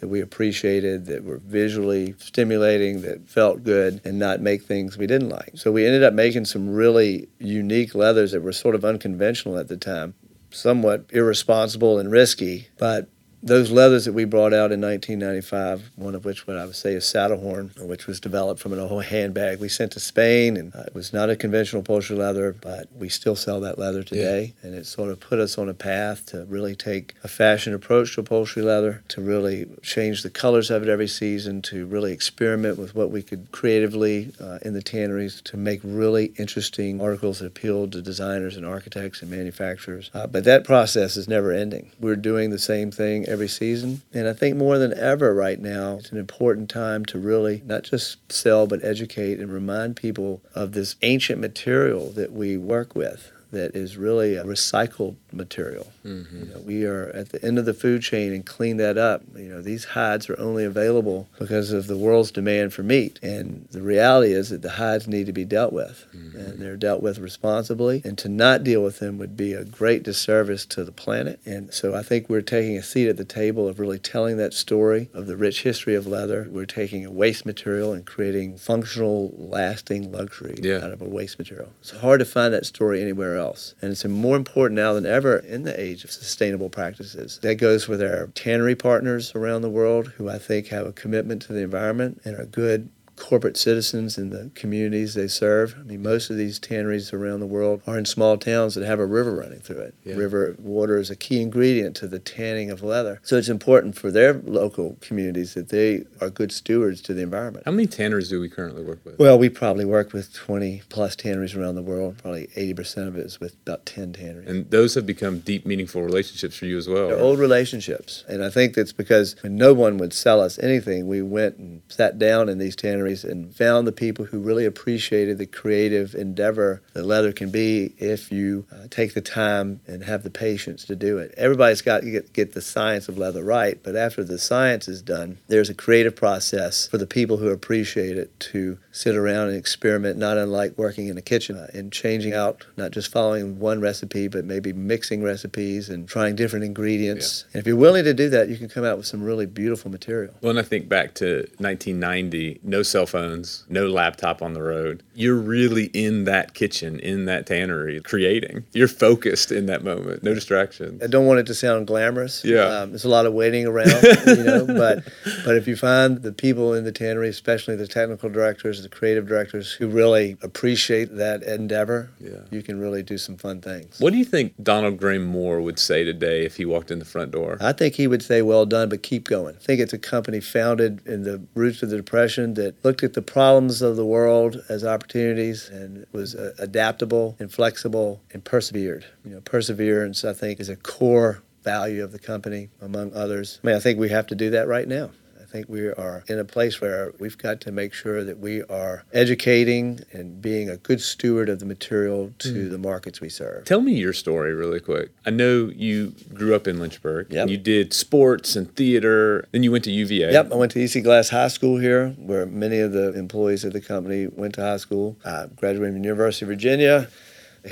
That 0.00 0.08
we 0.08 0.20
appreciated, 0.20 1.06
that 1.06 1.24
were 1.24 1.38
visually 1.38 2.14
stimulating, 2.18 3.00
that 3.00 3.28
felt 3.28 3.64
good, 3.64 4.02
and 4.04 4.18
not 4.18 4.42
make 4.42 4.62
things 4.62 4.98
we 4.98 5.06
didn't 5.06 5.30
like. 5.30 5.52
So 5.54 5.72
we 5.72 5.86
ended 5.86 6.04
up 6.04 6.12
making 6.12 6.44
some 6.44 6.68
really 6.68 7.28
unique 7.38 7.94
leathers 7.94 8.32
that 8.32 8.42
were 8.42 8.52
sort 8.52 8.74
of 8.74 8.84
unconventional 8.84 9.56
at 9.56 9.68
the 9.68 9.76
time, 9.78 10.12
somewhat 10.50 11.06
irresponsible 11.10 11.98
and 11.98 12.10
risky, 12.10 12.68
but 12.76 13.08
those 13.46 13.70
leathers 13.70 14.04
that 14.04 14.12
we 14.12 14.24
brought 14.24 14.52
out 14.52 14.72
in 14.72 14.80
1995, 14.80 15.92
one 15.94 16.14
of 16.16 16.24
which 16.24 16.46
what 16.46 16.56
I 16.56 16.66
would 16.66 16.74
say 16.74 16.94
is 16.94 17.04
Saddlehorn, 17.04 17.86
which 17.86 18.06
was 18.06 18.18
developed 18.18 18.60
from 18.60 18.72
an 18.72 18.80
old 18.80 19.04
handbag 19.04 19.60
we 19.60 19.68
sent 19.68 19.92
to 19.92 20.00
Spain, 20.00 20.56
and 20.56 20.74
uh, 20.74 20.80
it 20.80 20.94
was 20.94 21.12
not 21.12 21.30
a 21.30 21.36
conventional 21.36 21.80
upholstery 21.80 22.16
leather, 22.16 22.56
but 22.60 22.88
we 22.92 23.08
still 23.08 23.36
sell 23.36 23.60
that 23.60 23.78
leather 23.78 24.02
today, 24.02 24.54
and 24.62 24.74
it 24.74 24.84
sort 24.84 25.10
of 25.10 25.20
put 25.20 25.38
us 25.38 25.58
on 25.58 25.68
a 25.68 25.74
path 25.74 26.26
to 26.26 26.44
really 26.46 26.74
take 26.74 27.14
a 27.22 27.28
fashion 27.28 27.72
approach 27.72 28.14
to 28.14 28.20
upholstery 28.20 28.64
leather, 28.64 29.04
to 29.08 29.20
really 29.20 29.66
change 29.82 30.22
the 30.24 30.30
colors 30.30 30.68
of 30.70 30.82
it 30.82 30.88
every 30.88 31.08
season, 31.08 31.62
to 31.62 31.86
really 31.86 32.12
experiment 32.12 32.78
with 32.78 32.96
what 32.96 33.10
we 33.10 33.22
could 33.22 33.52
creatively 33.52 34.32
uh, 34.40 34.58
in 34.62 34.74
the 34.74 34.82
tanneries 34.82 35.40
to 35.42 35.56
make 35.56 35.80
really 35.84 36.32
interesting 36.36 37.00
articles 37.00 37.38
that 37.38 37.46
appealed 37.46 37.92
to 37.92 38.02
designers 38.02 38.56
and 38.56 38.66
architects 38.66 39.22
and 39.22 39.30
manufacturers. 39.30 40.10
Uh, 40.12 40.26
but 40.26 40.42
that 40.42 40.64
process 40.64 41.16
is 41.16 41.28
never 41.28 41.52
ending. 41.52 41.92
We're 42.00 42.16
doing 42.16 42.50
the 42.50 42.58
same 42.58 42.90
thing 42.90 43.28
every 43.36 43.48
season. 43.48 44.00
And 44.14 44.26
I 44.26 44.32
think 44.32 44.56
more 44.56 44.78
than 44.78 44.98
ever 44.98 45.34
right 45.34 45.60
now, 45.60 45.96
it's 45.96 46.10
an 46.10 46.16
important 46.16 46.70
time 46.70 47.04
to 47.04 47.18
really 47.18 47.62
not 47.66 47.82
just 47.82 48.32
sell, 48.32 48.66
but 48.66 48.82
educate 48.82 49.38
and 49.38 49.52
remind 49.52 49.94
people 49.94 50.40
of 50.54 50.72
this 50.72 50.96
ancient 51.02 51.38
material 51.38 52.10
that 52.12 52.32
we 52.32 52.56
work 52.56 52.94
with. 52.94 53.30
That 53.56 53.74
is 53.74 53.96
really 53.96 54.36
a 54.36 54.44
recycled 54.44 55.16
material. 55.32 55.90
Mm-hmm. 56.04 56.38
You 56.38 56.44
know, 56.46 56.60
we 56.60 56.84
are 56.84 57.08
at 57.14 57.30
the 57.30 57.42
end 57.44 57.58
of 57.58 57.64
the 57.64 57.74
food 57.74 58.02
chain 58.02 58.32
and 58.32 58.44
clean 58.44 58.76
that 58.76 58.98
up. 58.98 59.22
You 59.34 59.48
know, 59.48 59.62
these 59.62 59.84
hides 59.84 60.28
are 60.28 60.38
only 60.38 60.64
available 60.64 61.28
because 61.38 61.72
of 61.72 61.86
the 61.86 61.96
world's 61.96 62.30
demand 62.30 62.72
for 62.74 62.82
meat. 62.82 63.18
And 63.22 63.66
the 63.70 63.82
reality 63.82 64.32
is 64.32 64.50
that 64.50 64.62
the 64.62 64.72
hides 64.72 65.08
need 65.08 65.26
to 65.26 65.32
be 65.32 65.44
dealt 65.44 65.72
with, 65.72 66.04
mm-hmm. 66.14 66.38
and 66.38 66.58
they're 66.60 66.76
dealt 66.76 67.02
with 67.02 67.18
responsibly. 67.18 68.02
And 68.04 68.18
to 68.18 68.28
not 68.28 68.62
deal 68.62 68.82
with 68.82 68.98
them 68.98 69.16
would 69.18 69.36
be 69.36 69.54
a 69.54 69.64
great 69.64 70.02
disservice 70.02 70.66
to 70.66 70.84
the 70.84 70.92
planet. 70.92 71.40
And 71.46 71.72
so 71.72 71.94
I 71.94 72.02
think 72.02 72.28
we're 72.28 72.42
taking 72.42 72.76
a 72.76 72.82
seat 72.82 73.08
at 73.08 73.16
the 73.16 73.24
table 73.24 73.66
of 73.68 73.80
really 73.80 73.98
telling 73.98 74.36
that 74.36 74.52
story 74.52 75.08
of 75.14 75.26
the 75.26 75.36
rich 75.36 75.62
history 75.62 75.94
of 75.94 76.06
leather. 76.06 76.46
We're 76.50 76.66
taking 76.66 77.04
a 77.06 77.10
waste 77.10 77.46
material 77.46 77.92
and 77.94 78.04
creating 78.04 78.58
functional, 78.58 79.32
lasting 79.36 80.12
luxury 80.12 80.58
Yeah. 80.62 80.84
out 80.84 80.92
of 80.92 81.00
a 81.00 81.08
waste 81.08 81.38
material. 81.38 81.70
It's 81.80 81.90
hard 81.90 82.20
to 82.20 82.26
find 82.26 82.52
that 82.52 82.66
story 82.66 83.00
anywhere 83.00 83.36
else. 83.36 83.45
And 83.80 83.92
it's 83.92 84.04
more 84.04 84.36
important 84.36 84.76
now 84.76 84.92
than 84.92 85.06
ever 85.06 85.36
in 85.36 85.62
the 85.62 85.78
age 85.78 86.04
of 86.04 86.10
sustainable 86.10 86.68
practices. 86.68 87.38
That 87.42 87.56
goes 87.56 87.88
with 87.88 88.02
our 88.02 88.28
tannery 88.28 88.74
partners 88.74 89.32
around 89.34 89.62
the 89.62 89.70
world 89.70 90.08
who 90.16 90.28
I 90.28 90.38
think 90.38 90.68
have 90.68 90.86
a 90.86 90.92
commitment 90.92 91.42
to 91.42 91.52
the 91.52 91.62
environment 91.62 92.20
and 92.24 92.38
are 92.38 92.46
good 92.46 92.88
corporate 93.16 93.56
citizens 93.56 94.18
in 94.18 94.30
the 94.30 94.50
communities 94.54 95.14
they 95.14 95.28
serve. 95.28 95.74
I 95.78 95.82
mean, 95.82 96.02
most 96.02 96.30
of 96.30 96.36
these 96.36 96.58
tanneries 96.58 97.12
around 97.12 97.40
the 97.40 97.46
world 97.46 97.82
are 97.86 97.98
in 97.98 98.04
small 98.04 98.36
towns 98.36 98.74
that 98.74 98.86
have 98.86 98.98
a 99.00 99.06
river 99.06 99.34
running 99.34 99.60
through 99.60 99.78
it. 99.80 99.94
Yeah. 100.04 100.14
River 100.16 100.54
water 100.58 100.98
is 100.98 101.10
a 101.10 101.16
key 101.16 101.40
ingredient 101.40 101.96
to 101.96 102.06
the 102.06 102.18
tanning 102.18 102.70
of 102.70 102.82
leather. 102.82 103.20
So 103.22 103.36
it's 103.36 103.48
important 103.48 103.96
for 103.96 104.10
their 104.10 104.34
local 104.34 104.96
communities 105.00 105.54
that 105.54 105.70
they 105.70 106.04
are 106.20 106.30
good 106.30 106.52
stewards 106.52 107.00
to 107.02 107.14
the 107.14 107.22
environment. 107.22 107.64
How 107.64 107.72
many 107.72 107.86
tanneries 107.86 108.28
do 108.28 108.40
we 108.40 108.48
currently 108.48 108.84
work 108.84 109.00
with? 109.04 109.18
Well, 109.18 109.38
we 109.38 109.48
probably 109.48 109.84
work 109.84 110.12
with 110.12 110.34
20 110.34 110.82
plus 110.88 111.16
tanneries 111.16 111.54
around 111.54 111.74
the 111.76 111.82
world. 111.82 112.18
Probably 112.18 112.48
80% 112.48 113.08
of 113.08 113.16
it 113.16 113.24
is 113.26 113.40
with 113.40 113.54
about 113.66 113.86
10 113.86 114.12
tanneries. 114.12 114.48
and 114.48 114.70
those 114.70 114.94
have 114.94 115.06
become 115.06 115.40
deep, 115.40 115.64
meaningful 115.64 116.02
relationships 116.02 116.56
for 116.56 116.66
you 116.66 116.76
as 116.76 116.86
well. 116.88 117.08
They're 117.08 117.16
right? 117.16 117.22
old 117.22 117.38
relationships. 117.38 118.24
And 118.28 118.44
I 118.44 118.50
think 118.50 118.74
that's 118.74 118.92
because 118.92 119.36
when 119.42 119.56
no 119.56 119.72
one 119.72 119.96
would 119.98 120.12
sell 120.12 120.40
us 120.40 120.58
anything, 120.58 121.06
we 121.06 121.22
went 121.22 121.56
and 121.56 121.82
sat 121.88 122.18
down 122.18 122.48
in 122.48 122.58
these 122.58 122.76
tanneries 122.76 123.05
and 123.06 123.54
found 123.54 123.86
the 123.86 123.92
people 123.92 124.26
who 124.26 124.40
really 124.40 124.64
appreciated 124.64 125.38
the 125.38 125.46
creative 125.46 126.14
endeavor 126.14 126.82
that 126.92 127.04
leather 127.04 127.32
can 127.32 127.50
be 127.50 127.94
if 127.98 128.32
you 128.32 128.66
uh, 128.72 128.86
take 128.90 129.14
the 129.14 129.20
time 129.20 129.80
and 129.86 130.04
have 130.04 130.22
the 130.22 130.30
patience 130.30 130.84
to 130.84 130.96
do 130.96 131.18
it. 131.18 131.32
Everybody's 131.36 131.82
got 131.82 132.02
to 132.02 132.10
get, 132.10 132.32
get 132.32 132.52
the 132.52 132.60
science 132.60 133.08
of 133.08 133.18
leather 133.18 133.44
right, 133.44 133.78
but 133.82 133.96
after 133.96 134.24
the 134.24 134.38
science 134.38 134.88
is 134.88 135.02
done, 135.02 135.38
there's 135.48 135.70
a 135.70 135.74
creative 135.74 136.16
process 136.16 136.88
for 136.88 136.98
the 136.98 137.06
people 137.06 137.36
who 137.36 137.48
appreciate 137.48 138.16
it 138.16 138.38
to 138.40 138.78
sit 138.92 139.14
around 139.14 139.48
and 139.48 139.56
experiment, 139.56 140.18
not 140.18 140.38
unlike 140.38 140.76
working 140.76 141.08
in 141.08 141.18
a 141.18 141.22
kitchen 141.22 141.56
uh, 141.56 141.68
and 141.74 141.92
changing 141.92 142.32
out, 142.32 142.64
not 142.76 142.90
just 142.90 143.12
following 143.12 143.58
one 143.58 143.80
recipe, 143.80 144.28
but 144.28 144.44
maybe 144.44 144.72
mixing 144.72 145.22
recipes 145.22 145.88
and 145.88 146.08
trying 146.08 146.36
different 146.36 146.64
ingredients. 146.64 147.44
And 147.52 147.60
if 147.60 147.66
you're 147.66 147.76
willing 147.76 148.04
to 148.04 148.14
do 148.14 148.28
that, 148.30 148.48
you 148.48 148.56
can 148.56 148.68
come 148.68 148.84
out 148.84 148.96
with 148.96 149.06
some 149.06 149.22
really 149.22 149.46
beautiful 149.46 149.90
material. 149.90 150.34
Well, 150.40 150.50
and 150.50 150.58
I 150.58 150.62
think 150.62 150.88
back 150.88 151.14
to 151.14 151.46
1990, 151.58 152.60
no 152.62 152.82
cell 152.96 153.06
phones, 153.06 153.64
no 153.68 153.86
laptop 153.86 154.40
on 154.40 154.54
the 154.54 154.62
road. 154.62 155.02
You're 155.14 155.34
really 155.36 155.86
in 155.92 156.24
that 156.24 156.54
kitchen, 156.54 156.98
in 157.00 157.26
that 157.26 157.46
tannery, 157.46 158.00
creating. 158.00 158.64
You're 158.72 158.88
focused 158.88 159.52
in 159.52 159.66
that 159.66 159.84
moment, 159.84 160.22
no 160.22 160.32
distractions. 160.32 161.02
I 161.02 161.06
don't 161.06 161.26
want 161.26 161.40
it 161.40 161.46
to 161.48 161.54
sound 161.54 161.86
glamorous. 161.88 162.42
Yeah. 162.42 162.62
Um, 162.64 162.90
there's 162.90 163.04
a 163.04 163.10
lot 163.10 163.26
of 163.26 163.34
waiting 163.34 163.66
around, 163.66 164.02
you 164.26 164.42
know, 164.44 164.64
but 164.66 165.04
but 165.44 165.56
if 165.56 165.68
you 165.68 165.76
find 165.76 166.22
the 166.22 166.32
people 166.32 166.72
in 166.72 166.84
the 166.84 166.92
tannery, 166.92 167.28
especially 167.28 167.76
the 167.76 167.86
technical 167.86 168.30
directors, 168.30 168.82
the 168.82 168.88
creative 168.88 169.26
directors, 169.28 169.72
who 169.72 169.88
really 169.88 170.38
appreciate 170.42 171.16
that 171.16 171.42
endeavor, 171.42 172.08
Yeah. 172.18 172.30
you 172.50 172.62
can 172.62 172.80
really 172.80 173.02
do 173.02 173.18
some 173.18 173.36
fun 173.36 173.60
things. 173.60 174.00
What 174.00 174.12
do 174.14 174.18
you 174.18 174.24
think 174.24 174.54
Donald 174.62 174.96
Graham 174.96 175.24
Moore 175.26 175.60
would 175.60 175.78
say 175.78 176.02
today 176.02 176.46
if 176.46 176.56
he 176.56 176.64
walked 176.64 176.90
in 176.90 176.98
the 176.98 177.04
front 177.04 177.32
door? 177.32 177.58
I 177.60 177.72
think 177.72 177.96
he 177.96 178.06
would 178.06 178.22
say, 178.22 178.40
well 178.40 178.64
done, 178.64 178.88
but 178.88 179.02
keep 179.02 179.24
going. 179.28 179.54
I 179.56 179.58
think 179.58 179.80
it's 179.80 179.92
a 179.92 179.98
company 179.98 180.40
founded 180.40 181.06
in 181.06 181.24
the 181.24 181.42
roots 181.54 181.82
of 181.82 181.90
the 181.90 181.96
Depression 181.96 182.54
that 182.54 182.80
looked 182.86 183.02
at 183.02 183.14
the 183.14 183.22
problems 183.22 183.82
of 183.82 183.96
the 183.96 184.06
world 184.06 184.62
as 184.68 184.84
opportunities 184.84 185.68
and 185.68 186.06
was 186.12 186.36
uh, 186.36 186.52
adaptable 186.60 187.34
and 187.40 187.52
flexible 187.52 188.22
and 188.32 188.44
persevered. 188.44 189.04
You 189.24 189.32
know, 189.32 189.40
perseverance, 189.40 190.24
I 190.24 190.32
think, 190.32 190.60
is 190.60 190.68
a 190.68 190.76
core 190.76 191.42
value 191.64 192.04
of 192.04 192.12
the 192.12 192.20
company, 192.20 192.68
among 192.80 193.12
others. 193.12 193.58
I 193.64 193.66
mean, 193.66 193.76
I 193.76 193.80
think 193.80 193.98
we 193.98 194.10
have 194.10 194.28
to 194.28 194.36
do 194.36 194.50
that 194.50 194.68
right 194.68 194.86
now. 194.86 195.10
I 195.46 195.48
think 195.48 195.68
we 195.68 195.86
are 195.86 196.24
in 196.26 196.40
a 196.40 196.44
place 196.44 196.80
where 196.80 197.12
we've 197.20 197.38
got 197.38 197.60
to 197.62 197.72
make 197.72 197.94
sure 197.94 198.24
that 198.24 198.40
we 198.40 198.64
are 198.64 199.04
educating 199.12 200.00
and 200.10 200.42
being 200.42 200.68
a 200.68 200.76
good 200.76 201.00
steward 201.00 201.48
of 201.48 201.60
the 201.60 201.64
material 201.64 202.32
to 202.40 202.48
mm. 202.48 202.70
the 202.70 202.78
markets 202.78 203.20
we 203.20 203.28
serve. 203.28 203.64
Tell 203.64 203.80
me 203.80 203.94
your 203.94 204.12
story 204.12 204.54
really 204.54 204.80
quick. 204.80 205.12
I 205.24 205.30
know 205.30 205.70
you 205.72 206.14
grew 206.34 206.56
up 206.56 206.66
in 206.66 206.80
Lynchburg. 206.80 207.28
Yep. 207.30 207.48
You 207.48 207.58
did 207.58 207.92
sports 207.92 208.56
and 208.56 208.74
theater. 208.74 209.46
Then 209.52 209.62
you 209.62 209.70
went 209.70 209.84
to 209.84 209.92
UVA. 209.92 210.32
Yep, 210.32 210.50
I 210.50 210.56
went 210.56 210.72
to 210.72 210.82
EC 210.82 211.04
Glass 211.04 211.28
High 211.28 211.46
School 211.46 211.78
here, 211.78 212.08
where 212.18 212.44
many 212.44 212.80
of 212.80 212.90
the 212.90 213.12
employees 213.16 213.62
of 213.62 213.72
the 213.72 213.80
company 213.80 214.26
went 214.26 214.56
to 214.56 214.62
high 214.62 214.78
school. 214.78 215.16
I 215.24 215.46
graduated 215.54 215.94
from 215.94 216.02
the 216.02 216.08
University 216.08 216.44
of 216.44 216.48
Virginia. 216.48 217.08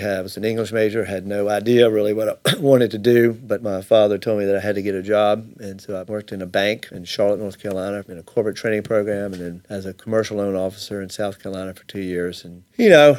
I 0.02 0.20
was 0.20 0.36
an 0.36 0.44
English 0.44 0.72
major, 0.72 1.04
had 1.04 1.26
no 1.26 1.48
idea 1.48 1.90
really 1.90 2.12
what 2.12 2.40
I 2.44 2.56
wanted 2.58 2.90
to 2.92 2.98
do, 2.98 3.32
but 3.32 3.62
my 3.62 3.80
father 3.80 4.18
told 4.18 4.38
me 4.38 4.44
that 4.46 4.56
I 4.56 4.60
had 4.60 4.74
to 4.74 4.82
get 4.82 4.94
a 4.94 5.02
job. 5.02 5.48
And 5.60 5.80
so 5.80 5.96
I 5.96 6.02
worked 6.02 6.32
in 6.32 6.42
a 6.42 6.46
bank 6.46 6.88
in 6.90 7.04
Charlotte, 7.04 7.40
North 7.40 7.60
Carolina, 7.60 8.04
in 8.08 8.18
a 8.18 8.22
corporate 8.22 8.56
training 8.56 8.82
program, 8.82 9.32
and 9.32 9.42
then 9.42 9.64
as 9.68 9.86
a 9.86 9.94
commercial 9.94 10.38
loan 10.38 10.56
officer 10.56 11.00
in 11.00 11.10
South 11.10 11.40
Carolina 11.42 11.74
for 11.74 11.84
two 11.84 12.00
years. 12.00 12.44
And, 12.44 12.64
you 12.76 12.88
know, 12.88 13.18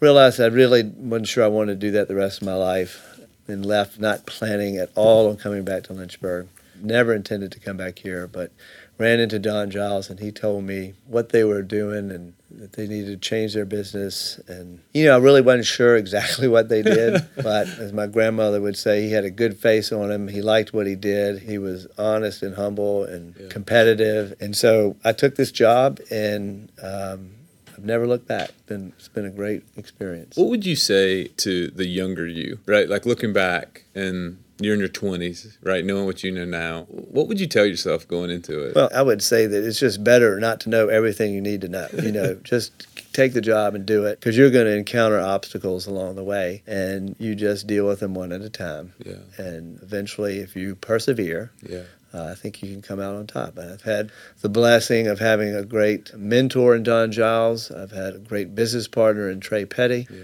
realized 0.00 0.40
I 0.40 0.46
really 0.46 0.82
wasn't 0.84 1.28
sure 1.28 1.44
I 1.44 1.48
wanted 1.48 1.80
to 1.80 1.86
do 1.86 1.90
that 1.92 2.08
the 2.08 2.14
rest 2.14 2.40
of 2.40 2.46
my 2.46 2.54
life 2.54 3.20
and 3.48 3.64
left 3.64 3.98
not 3.98 4.26
planning 4.26 4.76
at 4.76 4.90
all 4.94 5.28
on 5.28 5.36
coming 5.36 5.64
back 5.64 5.84
to 5.84 5.92
Lynchburg. 5.92 6.48
Never 6.80 7.14
intended 7.14 7.52
to 7.52 7.60
come 7.60 7.76
back 7.76 7.98
here, 7.98 8.26
but 8.26 8.52
ran 8.98 9.20
into 9.20 9.38
Don 9.38 9.70
Giles 9.70 10.08
and 10.08 10.20
he 10.20 10.32
told 10.32 10.64
me 10.64 10.94
what 11.06 11.30
they 11.30 11.44
were 11.44 11.62
doing 11.62 12.10
and 12.10 12.34
that 12.50 12.72
they 12.72 12.86
needed 12.86 13.08
to 13.08 13.28
change 13.28 13.54
their 13.54 13.66
business. 13.66 14.38
And, 14.48 14.80
you 14.94 15.04
know, 15.04 15.14
I 15.14 15.18
really 15.18 15.42
wasn't 15.42 15.66
sure 15.66 15.96
exactly 15.96 16.48
what 16.48 16.68
they 16.68 16.82
did, 16.82 17.26
but 17.36 17.68
as 17.78 17.92
my 17.92 18.06
grandmother 18.06 18.60
would 18.60 18.76
say, 18.76 19.02
he 19.02 19.12
had 19.12 19.24
a 19.24 19.30
good 19.30 19.58
face 19.58 19.92
on 19.92 20.10
him. 20.10 20.28
He 20.28 20.40
liked 20.40 20.72
what 20.72 20.86
he 20.86 20.94
did. 20.94 21.42
He 21.42 21.58
was 21.58 21.86
honest 21.98 22.42
and 22.42 22.54
humble 22.54 23.04
and 23.04 23.34
yeah. 23.38 23.48
competitive. 23.48 24.34
And 24.40 24.56
so 24.56 24.96
I 25.04 25.12
took 25.12 25.36
this 25.36 25.52
job 25.52 26.00
and, 26.10 26.70
um, 26.82 27.32
I've 27.76 27.84
never 27.84 28.06
looked 28.06 28.26
back. 28.26 28.52
Been, 28.66 28.94
it's 28.96 29.08
been 29.08 29.26
a 29.26 29.30
great 29.30 29.62
experience. 29.76 30.36
What 30.36 30.48
would 30.48 30.64
you 30.64 30.76
say 30.76 31.24
to 31.28 31.68
the 31.68 31.86
younger 31.86 32.26
you, 32.26 32.58
right? 32.64 32.88
Like 32.88 33.04
looking 33.04 33.34
back 33.34 33.84
and 33.94 34.42
you're 34.58 34.74
in 34.74 34.80
your 34.80 34.88
20s, 34.88 35.56
right? 35.62 35.84
Knowing 35.84 36.06
what 36.06 36.22
you 36.22 36.32
know 36.32 36.44
now, 36.44 36.84
what 36.88 37.28
would 37.28 37.38
you 37.38 37.46
tell 37.46 37.66
yourself 37.66 38.08
going 38.08 38.30
into 38.30 38.60
it? 38.60 38.74
Well, 38.74 38.88
I 38.94 39.02
would 39.02 39.22
say 39.22 39.46
that 39.46 39.64
it's 39.64 39.78
just 39.78 40.02
better 40.02 40.40
not 40.40 40.60
to 40.60 40.70
know 40.70 40.88
everything 40.88 41.34
you 41.34 41.40
need 41.40 41.60
to 41.62 41.68
know. 41.68 41.88
You 41.92 42.12
know, 42.12 42.34
just 42.42 42.86
take 43.12 43.34
the 43.34 43.40
job 43.40 43.74
and 43.74 43.84
do 43.84 44.04
it 44.04 44.18
because 44.20 44.36
you're 44.36 44.50
going 44.50 44.66
to 44.66 44.76
encounter 44.76 45.20
obstacles 45.20 45.86
along 45.86 46.16
the 46.16 46.24
way 46.24 46.62
and 46.66 47.16
you 47.18 47.34
just 47.34 47.66
deal 47.66 47.86
with 47.86 48.00
them 48.00 48.14
one 48.14 48.32
at 48.32 48.40
a 48.40 48.50
time. 48.50 48.94
Yeah. 49.04 49.16
And 49.36 49.80
eventually, 49.82 50.38
if 50.38 50.56
you 50.56 50.74
persevere, 50.76 51.52
yeah. 51.62 51.82
Uh, 52.14 52.30
I 52.30 52.34
think 52.34 52.62
you 52.62 52.70
can 52.70 52.80
come 52.80 52.98
out 52.98 53.14
on 53.14 53.26
top. 53.26 53.58
And 53.58 53.70
I've 53.70 53.82
had 53.82 54.10
the 54.40 54.48
blessing 54.48 55.06
of 55.06 55.18
having 55.18 55.54
a 55.54 55.64
great 55.64 56.14
mentor 56.14 56.74
in 56.74 56.82
Don 56.82 57.12
Giles. 57.12 57.70
I've 57.70 57.90
had 57.90 58.14
a 58.14 58.18
great 58.18 58.54
business 58.54 58.88
partner 58.88 59.28
in 59.28 59.40
Trey 59.40 59.66
Petty. 59.66 60.06
Yeah 60.08 60.20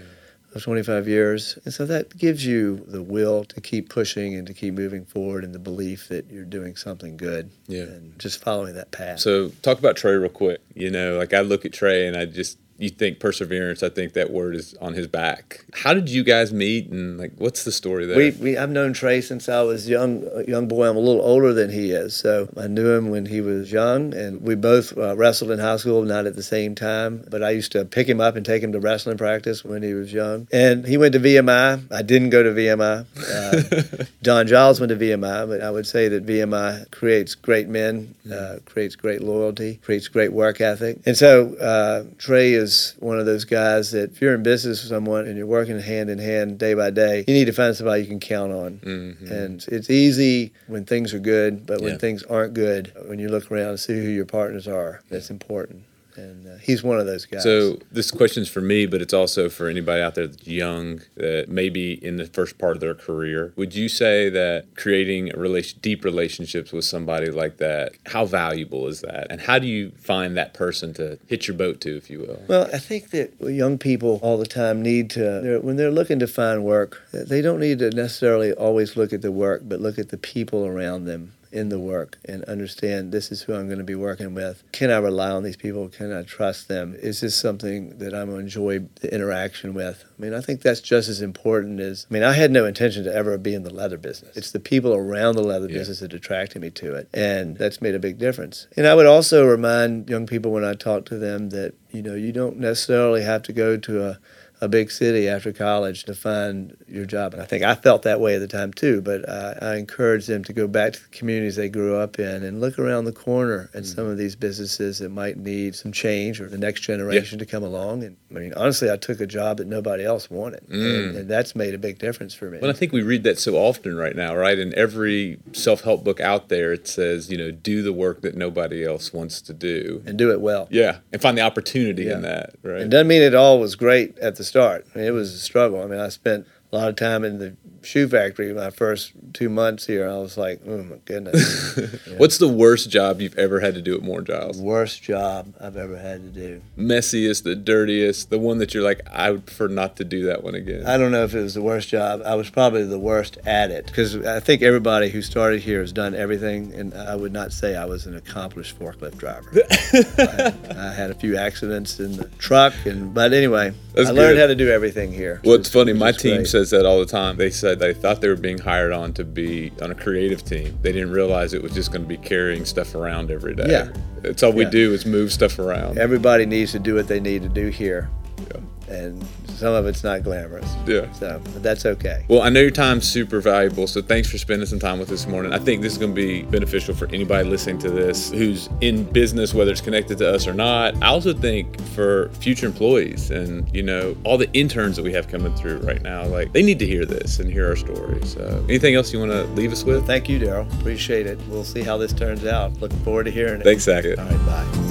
25 0.59 1.07
years. 1.07 1.57
And 1.65 1.73
so 1.73 1.85
that 1.85 2.17
gives 2.17 2.45
you 2.45 2.83
the 2.87 3.01
will 3.01 3.43
to 3.45 3.61
keep 3.61 3.89
pushing 3.89 4.35
and 4.35 4.45
to 4.47 4.53
keep 4.53 4.73
moving 4.73 5.05
forward 5.05 5.43
and 5.43 5.53
the 5.53 5.59
belief 5.59 6.07
that 6.09 6.29
you're 6.29 6.45
doing 6.45 6.75
something 6.75 7.17
good. 7.17 7.49
Yeah. 7.67 7.83
And 7.83 8.17
just 8.19 8.43
following 8.43 8.75
that 8.75 8.91
path. 8.91 9.19
So 9.19 9.49
talk 9.61 9.79
about 9.79 9.95
Trey 9.95 10.13
real 10.13 10.29
quick. 10.29 10.61
You 10.73 10.89
know, 10.89 11.17
like 11.17 11.33
I 11.33 11.41
look 11.41 11.65
at 11.65 11.73
Trey 11.73 12.07
and 12.07 12.15
I 12.15 12.25
just 12.25 12.57
you 12.77 12.89
think 12.89 13.19
perseverance, 13.19 13.83
I 13.83 13.89
think 13.89 14.13
that 14.13 14.31
word 14.31 14.55
is 14.55 14.73
on 14.81 14.93
his 14.93 15.07
back. 15.07 15.65
How 15.73 15.93
did 15.93 16.09
you 16.09 16.23
guys 16.23 16.51
meet, 16.51 16.89
and 16.89 17.17
like, 17.17 17.31
what's 17.37 17.63
the 17.63 17.71
story 17.71 18.05
there? 18.05 18.17
We, 18.17 18.31
we 18.31 18.57
I've 18.57 18.69
known 18.69 18.93
Trey 18.93 19.21
since 19.21 19.47
I 19.47 19.61
was 19.61 19.87
young, 19.87 20.27
a 20.33 20.43
young 20.43 20.67
boy. 20.67 20.89
I'm 20.89 20.97
a 20.97 20.99
little 20.99 21.21
older 21.21 21.53
than 21.53 21.69
he 21.69 21.91
is, 21.91 22.15
so 22.15 22.49
I 22.57 22.67
knew 22.67 22.91
him 22.91 23.09
when 23.09 23.27
he 23.27 23.41
was 23.41 23.71
young, 23.71 24.13
and 24.13 24.41
we 24.41 24.55
both 24.55 24.97
uh, 24.97 25.15
wrestled 25.15 25.51
in 25.51 25.59
high 25.59 25.77
school, 25.77 26.03
not 26.03 26.25
at 26.25 26.35
the 26.35 26.43
same 26.43 26.75
time. 26.75 27.25
But 27.29 27.43
I 27.43 27.51
used 27.51 27.71
to 27.73 27.85
pick 27.85 28.07
him 28.07 28.19
up 28.19 28.35
and 28.35 28.45
take 28.45 28.63
him 28.63 28.71
to 28.71 28.79
wrestling 28.79 29.17
practice 29.17 29.63
when 29.63 29.83
he 29.83 29.93
was 29.93 30.11
young. 30.11 30.47
And 30.51 30.85
he 30.85 30.97
went 30.97 31.13
to 31.13 31.19
VMI. 31.19 31.91
I 31.91 32.01
didn't 32.01 32.31
go 32.31 32.43
to 32.43 32.49
VMI. 32.49 33.05
Uh, 33.33 34.05
Don 34.21 34.47
Giles 34.47 34.79
went 34.79 34.89
to 34.89 34.95
VMI, 34.95 35.47
but 35.47 35.61
I 35.61 35.71
would 35.71 35.87
say 35.87 36.07
that 36.07 36.25
VMI 36.25 36.89
creates 36.91 37.35
great 37.35 37.67
men, 37.67 38.13
uh, 38.31 38.57
creates 38.65 38.95
great 38.95 39.21
loyalty, 39.21 39.79
creates 39.83 40.07
great 40.07 40.31
work 40.31 40.61
ethic, 40.61 40.99
and 41.05 41.17
so 41.17 41.55
uh, 41.55 42.03
Trey 42.17 42.53
is 42.53 42.62
is 42.63 42.95
one 42.99 43.19
of 43.19 43.25
those 43.25 43.45
guys 43.45 43.91
that 43.91 44.11
if 44.11 44.21
you're 44.21 44.33
in 44.33 44.43
business 44.43 44.81
with 44.81 44.89
someone 44.89 45.27
and 45.27 45.37
you're 45.37 45.45
working 45.45 45.79
hand 45.79 46.09
in 46.09 46.19
hand 46.19 46.57
day 46.57 46.73
by 46.73 46.89
day, 46.89 47.23
you 47.27 47.33
need 47.33 47.45
to 47.45 47.53
find 47.53 47.75
somebody 47.75 48.01
you 48.01 48.07
can 48.07 48.19
count 48.19 48.51
on. 48.51 48.79
Mm-hmm. 48.83 49.31
And 49.31 49.65
it's 49.67 49.89
easy 49.89 50.53
when 50.67 50.85
things 50.85 51.13
are 51.13 51.19
good, 51.19 51.65
but 51.65 51.81
when 51.81 51.93
yeah. 51.93 51.97
things 51.97 52.23
aren't 52.23 52.53
good, 52.53 52.91
when 53.07 53.19
you 53.19 53.29
look 53.29 53.51
around 53.51 53.69
and 53.69 53.79
see 53.79 53.93
who 53.93 54.09
your 54.09 54.25
partners 54.25 54.67
are, 54.67 55.01
that's 55.09 55.29
important 55.29 55.83
and 56.17 56.47
uh, 56.47 56.57
he's 56.57 56.83
one 56.83 56.99
of 56.99 57.05
those 57.05 57.25
guys. 57.25 57.43
So 57.43 57.79
this 57.91 58.11
question's 58.11 58.49
for 58.49 58.61
me, 58.61 58.85
but 58.85 59.01
it's 59.01 59.13
also 59.13 59.49
for 59.49 59.67
anybody 59.67 60.01
out 60.01 60.15
there 60.15 60.27
that's 60.27 60.47
young 60.47 61.01
that 61.15 61.49
maybe 61.49 61.93
in 62.03 62.17
the 62.17 62.25
first 62.25 62.57
part 62.57 62.75
of 62.75 62.81
their 62.81 62.95
career. 62.95 63.53
Would 63.55 63.75
you 63.75 63.89
say 63.89 64.29
that 64.29 64.75
creating 64.75 65.33
a 65.33 65.37
relation, 65.37 65.79
deep 65.81 66.03
relationships 66.03 66.71
with 66.71 66.85
somebody 66.85 67.31
like 67.31 67.57
that, 67.57 67.93
how 68.07 68.25
valuable 68.25 68.87
is 68.87 69.01
that, 69.01 69.27
and 69.29 69.41
how 69.41 69.59
do 69.59 69.67
you 69.67 69.91
find 69.91 70.35
that 70.37 70.53
person 70.53 70.93
to 70.95 71.19
hit 71.27 71.47
your 71.47 71.57
boat 71.57 71.81
to, 71.81 71.95
if 71.95 72.09
you 72.09 72.19
will? 72.19 72.41
Well, 72.47 72.69
I 72.73 72.79
think 72.79 73.11
that 73.11 73.33
young 73.41 73.77
people 73.77 74.19
all 74.21 74.37
the 74.37 74.45
time 74.45 74.81
need 74.81 75.09
to 75.11 75.41
they're, 75.41 75.59
when 75.59 75.75
they're 75.75 75.91
looking 75.91 76.19
to 76.19 76.27
find 76.27 76.63
work, 76.63 77.01
they 77.11 77.41
don't 77.41 77.59
need 77.59 77.79
to 77.79 77.89
necessarily 77.91 78.53
always 78.53 78.95
look 78.95 79.13
at 79.13 79.21
the 79.21 79.31
work, 79.31 79.61
but 79.65 79.81
look 79.81 79.97
at 79.97 80.09
the 80.09 80.17
people 80.17 80.65
around 80.65 81.05
them 81.05 81.33
in 81.53 81.69
the 81.69 81.79
work 81.79 82.17
and 82.25 82.43
understand 82.45 83.11
this 83.11 83.31
is 83.31 83.43
who 83.43 83.53
I'm 83.53 83.67
going 83.67 83.77
to 83.77 83.83
be 83.83 83.95
working 83.95 84.33
with. 84.33 84.63
Can 84.71 84.89
I 84.89 84.97
rely 84.97 85.29
on 85.29 85.43
these 85.43 85.55
people? 85.55 85.87
Can 85.87 86.11
I 86.11 86.23
trust 86.23 86.67
them? 86.67 86.95
Is 86.95 87.21
this 87.21 87.39
something 87.39 87.99
that 87.99 88.13
I'm 88.13 88.27
going 88.27 88.39
to 88.39 88.43
enjoy 88.43 88.79
the 89.01 89.13
interaction 89.13 89.73
with? 89.73 90.03
I 90.17 90.21
mean, 90.21 90.33
I 90.33 90.41
think 90.41 90.61
that's 90.61 90.81
just 90.81 91.09
as 91.09 91.21
important 91.21 91.79
as, 91.79 92.07
I 92.09 92.13
mean, 92.13 92.23
I 92.23 92.33
had 92.33 92.51
no 92.51 92.65
intention 92.65 93.03
to 93.03 93.13
ever 93.13 93.37
be 93.37 93.53
in 93.53 93.63
the 93.63 93.73
leather 93.73 93.97
business. 93.97 94.35
It's 94.35 94.51
the 94.51 94.59
people 94.59 94.93
around 94.93 95.35
the 95.35 95.43
leather 95.43 95.67
yeah. 95.67 95.77
business 95.77 95.99
that 95.99 96.13
attracted 96.13 96.61
me 96.61 96.71
to 96.71 96.95
it. 96.95 97.07
And 97.13 97.55
that's 97.57 97.81
made 97.81 97.93
a 97.93 97.99
big 97.99 98.17
difference. 98.17 98.67
And 98.75 98.87
I 98.87 98.95
would 98.95 99.05
also 99.05 99.45
remind 99.45 100.09
young 100.09 100.25
people 100.25 100.51
when 100.51 100.65
I 100.65 100.73
talk 100.73 101.05
to 101.05 101.17
them 101.17 101.49
that, 101.49 101.75
you 101.91 102.01
know, 102.01 102.15
you 102.15 102.31
don't 102.31 102.57
necessarily 102.57 103.21
have 103.21 103.43
to 103.43 103.53
go 103.53 103.77
to 103.77 104.03
a 104.03 104.19
a 104.63 104.69
big 104.69 104.89
city 104.89 105.27
after 105.27 105.51
college 105.51 106.05
to 106.05 106.15
find 106.15 106.77
your 106.87 107.05
job. 107.05 107.33
And 107.33 107.41
I 107.41 107.45
think 107.45 107.63
I 107.63 107.75
felt 107.75 108.03
that 108.03 108.21
way 108.21 108.35
at 108.35 108.39
the 108.39 108.47
time 108.47 108.71
too, 108.71 109.01
but 109.01 109.27
I, 109.27 109.57
I 109.61 109.75
encourage 109.75 110.25
them 110.25 110.41
to 110.45 110.53
go 110.53 110.69
back 110.69 110.93
to 110.93 111.03
the 111.03 111.09
communities 111.09 111.57
they 111.57 111.67
grew 111.67 111.97
up 111.97 112.17
in 112.17 112.43
and 112.43 112.61
look 112.61 112.79
around 112.79 113.03
the 113.03 113.11
corner 113.11 113.69
at 113.73 113.83
mm-hmm. 113.83 113.95
some 113.95 114.05
of 114.05 114.17
these 114.17 114.37
businesses 114.37 114.99
that 114.99 115.09
might 115.09 115.35
need 115.35 115.75
some 115.75 115.91
change 115.91 116.39
or 116.39 116.47
the 116.47 116.57
next 116.57 116.79
generation 116.79 117.37
yeah. 117.37 117.43
to 117.43 117.51
come 117.51 117.63
along. 117.63 118.03
And 118.03 118.15
I 118.31 118.35
mean, 118.35 118.53
honestly, 118.55 118.89
I 118.89 118.95
took 118.95 119.19
a 119.19 119.27
job 119.27 119.57
that 119.57 119.67
nobody 119.67 120.05
else 120.05 120.31
wanted, 120.31 120.65
mm. 120.69 120.73
and, 120.73 121.17
and, 121.17 121.29
that's 121.29 121.55
made 121.55 121.73
a 121.73 121.77
big 121.77 121.99
difference 121.99 122.33
for 122.33 122.49
me. 122.49 122.59
Well, 122.61 122.69
I 122.69 122.73
think 122.73 122.93
we 122.93 123.01
read 123.01 123.23
that 123.23 123.39
so 123.39 123.55
often 123.55 123.95
right 123.97 124.15
now, 124.15 124.35
right? 124.35 124.57
In 124.57 124.73
every 124.75 125.39
self 125.51 125.81
help 125.81 126.03
book 126.03 126.19
out 126.19 126.49
there, 126.49 126.71
it 126.71 126.87
says, 126.87 127.29
you 127.29 127.37
know, 127.37 127.51
do 127.51 127.81
the 127.81 127.93
work 127.93 128.21
that 128.21 128.35
nobody 128.35 128.85
else 128.85 129.11
wants 129.11 129.41
to 129.41 129.53
do 129.53 130.03
and 130.05 130.17
do 130.17 130.31
it 130.31 130.39
well. 130.41 130.67
Yeah, 130.71 130.99
and 131.11 131.21
find 131.21 131.37
the 131.37 131.41
opportunity 131.41 132.03
yeah. 132.03 132.15
in 132.15 132.21
that, 132.21 132.55
right? 132.63 132.81
It 132.81 132.89
doesn't 132.89 133.07
mean 133.07 133.21
it 133.21 133.35
all 133.35 133.59
was 133.59 133.75
great 133.75 134.17
at 134.19 134.35
the 134.35 134.43
start. 134.53 134.85
I 134.93 134.99
mean, 134.99 135.07
it 135.07 135.11
was 135.11 135.33
a 135.33 135.39
struggle. 135.39 135.81
I 135.81 135.87
mean, 135.87 135.99
I 135.99 136.09
spent 136.09 136.45
a 136.71 136.75
lot 136.75 136.87
of 136.87 136.95
time 136.95 137.23
in 137.23 137.39
the 137.39 137.57
shoe 137.83 138.07
factory 138.07 138.53
my 138.53 138.69
first 138.69 139.11
two 139.33 139.49
months 139.49 139.85
here. 139.85 140.07
I 140.07 140.17
was 140.17 140.37
like, 140.37 140.61
oh 140.65 140.83
my 140.83 140.97
goodness. 141.05 141.77
yeah. 142.07 142.17
What's 142.17 142.37
the 142.37 142.47
worst 142.47 142.89
job 142.89 143.21
you've 143.21 143.37
ever 143.37 143.59
had 143.59 143.75
to 143.75 143.81
do 143.81 143.95
at 143.95 144.01
Moore 144.01 144.21
Giles? 144.21 144.59
Worst 144.59 145.03
job 145.03 145.53
I've 145.59 145.77
ever 145.77 145.97
had 145.97 146.21
to 146.21 146.29
do. 146.29 146.61
Messiest, 146.77 147.43
the 147.43 147.55
dirtiest, 147.55 148.29
the 148.29 148.39
one 148.39 148.57
that 148.59 148.73
you're 148.73 148.83
like, 148.83 149.01
I 149.11 149.31
would 149.31 149.45
prefer 149.45 149.67
not 149.67 149.97
to 149.97 150.03
do 150.03 150.25
that 150.25 150.43
one 150.43 150.55
again. 150.55 150.85
I 150.85 150.97
don't 150.97 151.11
know 151.11 151.23
if 151.23 151.33
it 151.33 151.41
was 151.41 151.53
the 151.53 151.61
worst 151.61 151.89
job. 151.89 152.21
I 152.25 152.35
was 152.35 152.49
probably 152.49 152.83
the 152.83 152.99
worst 152.99 153.37
at 153.45 153.71
it 153.71 153.85
because 153.87 154.15
I 154.25 154.39
think 154.39 154.61
everybody 154.61 155.09
who 155.09 155.21
started 155.21 155.61
here 155.61 155.81
has 155.81 155.91
done 155.91 156.15
everything, 156.15 156.73
and 156.73 156.93
I 156.93 157.15
would 157.15 157.33
not 157.33 157.51
say 157.51 157.75
I 157.75 157.85
was 157.85 158.05
an 158.05 158.15
accomplished 158.15 158.79
forklift 158.79 159.17
driver. 159.17 159.49
I, 159.93 160.53
I, 160.89 160.93
had 160.93 161.11
a 161.11 161.15
few 161.15 161.37
accidents 161.37 161.99
in 161.99 162.17
the 162.17 162.25
truck, 162.37 162.73
and 162.85 163.13
but 163.13 163.33
anyway, 163.33 163.73
That's 163.93 164.09
I 164.09 164.11
learned 164.11 164.39
how 164.39 164.47
to 164.47 164.55
do 164.55 164.69
everything 164.69 165.11
here. 165.11 165.41
Well, 165.43 165.55
it's 165.55 165.69
funny. 165.69 165.93
My 165.93 166.11
team 166.11 166.37
great. 166.37 166.47
says 166.47 166.69
that 166.71 166.85
all 166.85 166.99
the 166.99 167.05
time. 167.05 167.37
They 167.37 167.49
said 167.49 167.72
they 167.79 167.93
thought 167.93 168.21
they 168.21 168.27
were 168.27 168.35
being 168.35 168.57
hired 168.57 168.91
on 168.91 169.13
to 169.13 169.23
be 169.23 169.71
on 169.81 169.91
a 169.91 169.95
creative 169.95 170.43
team. 170.43 170.77
They 170.81 170.91
didn't 170.91 171.11
realize 171.11 171.53
it 171.53 171.61
was 171.61 171.73
just 171.73 171.91
going 171.91 172.03
to 172.03 172.07
be 172.07 172.17
carrying 172.17 172.65
stuff 172.65 172.95
around 172.95 173.31
every 173.31 173.55
day. 173.55 173.67
Yeah. 173.67 173.93
That's 174.21 174.43
all 174.43 174.53
we 174.53 174.63
yeah. 174.63 174.69
do 174.69 174.93
is 174.93 175.05
move 175.05 175.31
stuff 175.31 175.59
around. 175.59 175.97
Everybody 175.97 176.45
needs 176.45 176.71
to 176.71 176.79
do 176.79 176.95
what 176.95 177.07
they 177.07 177.19
need 177.19 177.43
to 177.43 177.49
do 177.49 177.67
here. 177.67 178.09
Yeah. 178.39 178.93
And 178.93 179.25
some 179.57 179.73
of 179.73 179.85
it's 179.85 180.03
not 180.03 180.23
glamorous. 180.23 180.71
Yeah. 180.85 181.11
So 181.13 181.39
that's 181.57 181.85
okay. 181.85 182.25
Well, 182.27 182.41
I 182.41 182.49
know 182.49 182.61
your 182.61 182.71
time's 182.71 183.07
super 183.07 183.39
valuable, 183.39 183.87
so 183.87 184.01
thanks 184.01 184.29
for 184.29 184.37
spending 184.37 184.65
some 184.65 184.79
time 184.79 184.99
with 184.99 185.09
us 185.11 185.23
this 185.23 185.27
morning. 185.27 185.53
I 185.53 185.59
think 185.59 185.81
this 185.81 185.93
is 185.93 185.97
going 185.97 186.13
to 186.13 186.15
be 186.15 186.43
beneficial 186.43 186.93
for 186.95 187.07
anybody 187.07 187.47
listening 187.47 187.77
to 187.79 187.89
this 187.89 188.31
who's 188.31 188.69
in 188.81 189.03
business, 189.05 189.53
whether 189.53 189.71
it's 189.71 189.81
connected 189.81 190.17
to 190.19 190.33
us 190.33 190.47
or 190.47 190.53
not. 190.53 190.95
I 191.03 191.07
also 191.07 191.33
think 191.33 191.79
for 191.89 192.29
future 192.39 192.65
employees 192.65 193.31
and 193.31 193.73
you 193.73 193.83
know 193.83 194.15
all 194.23 194.37
the 194.37 194.51
interns 194.53 194.95
that 194.95 195.03
we 195.03 195.13
have 195.13 195.27
coming 195.27 195.53
through 195.55 195.77
right 195.79 196.01
now, 196.01 196.25
like 196.25 196.51
they 196.53 196.63
need 196.63 196.79
to 196.79 196.87
hear 196.87 197.05
this 197.05 197.39
and 197.39 197.51
hear 197.51 197.67
our 197.67 197.75
stories. 197.75 198.33
So, 198.33 198.65
anything 198.67 198.95
else 198.95 199.13
you 199.13 199.19
want 199.19 199.31
to 199.31 199.43
leave 199.53 199.71
us 199.71 199.83
with? 199.83 200.05
Thank 200.05 200.29
you, 200.29 200.39
Daryl. 200.39 200.71
Appreciate 200.79 201.27
it. 201.27 201.39
We'll 201.47 201.63
see 201.63 201.81
how 201.81 201.97
this 201.97 202.13
turns 202.13 202.45
out. 202.45 202.73
Looking 202.81 202.99
forward 202.99 203.25
to 203.25 203.31
hearing 203.31 203.61
it. 203.61 203.63
Thanks, 203.63 203.83
Zach. 203.83 204.05
All 204.05 204.25
right, 204.25 204.45
bye. 204.45 204.82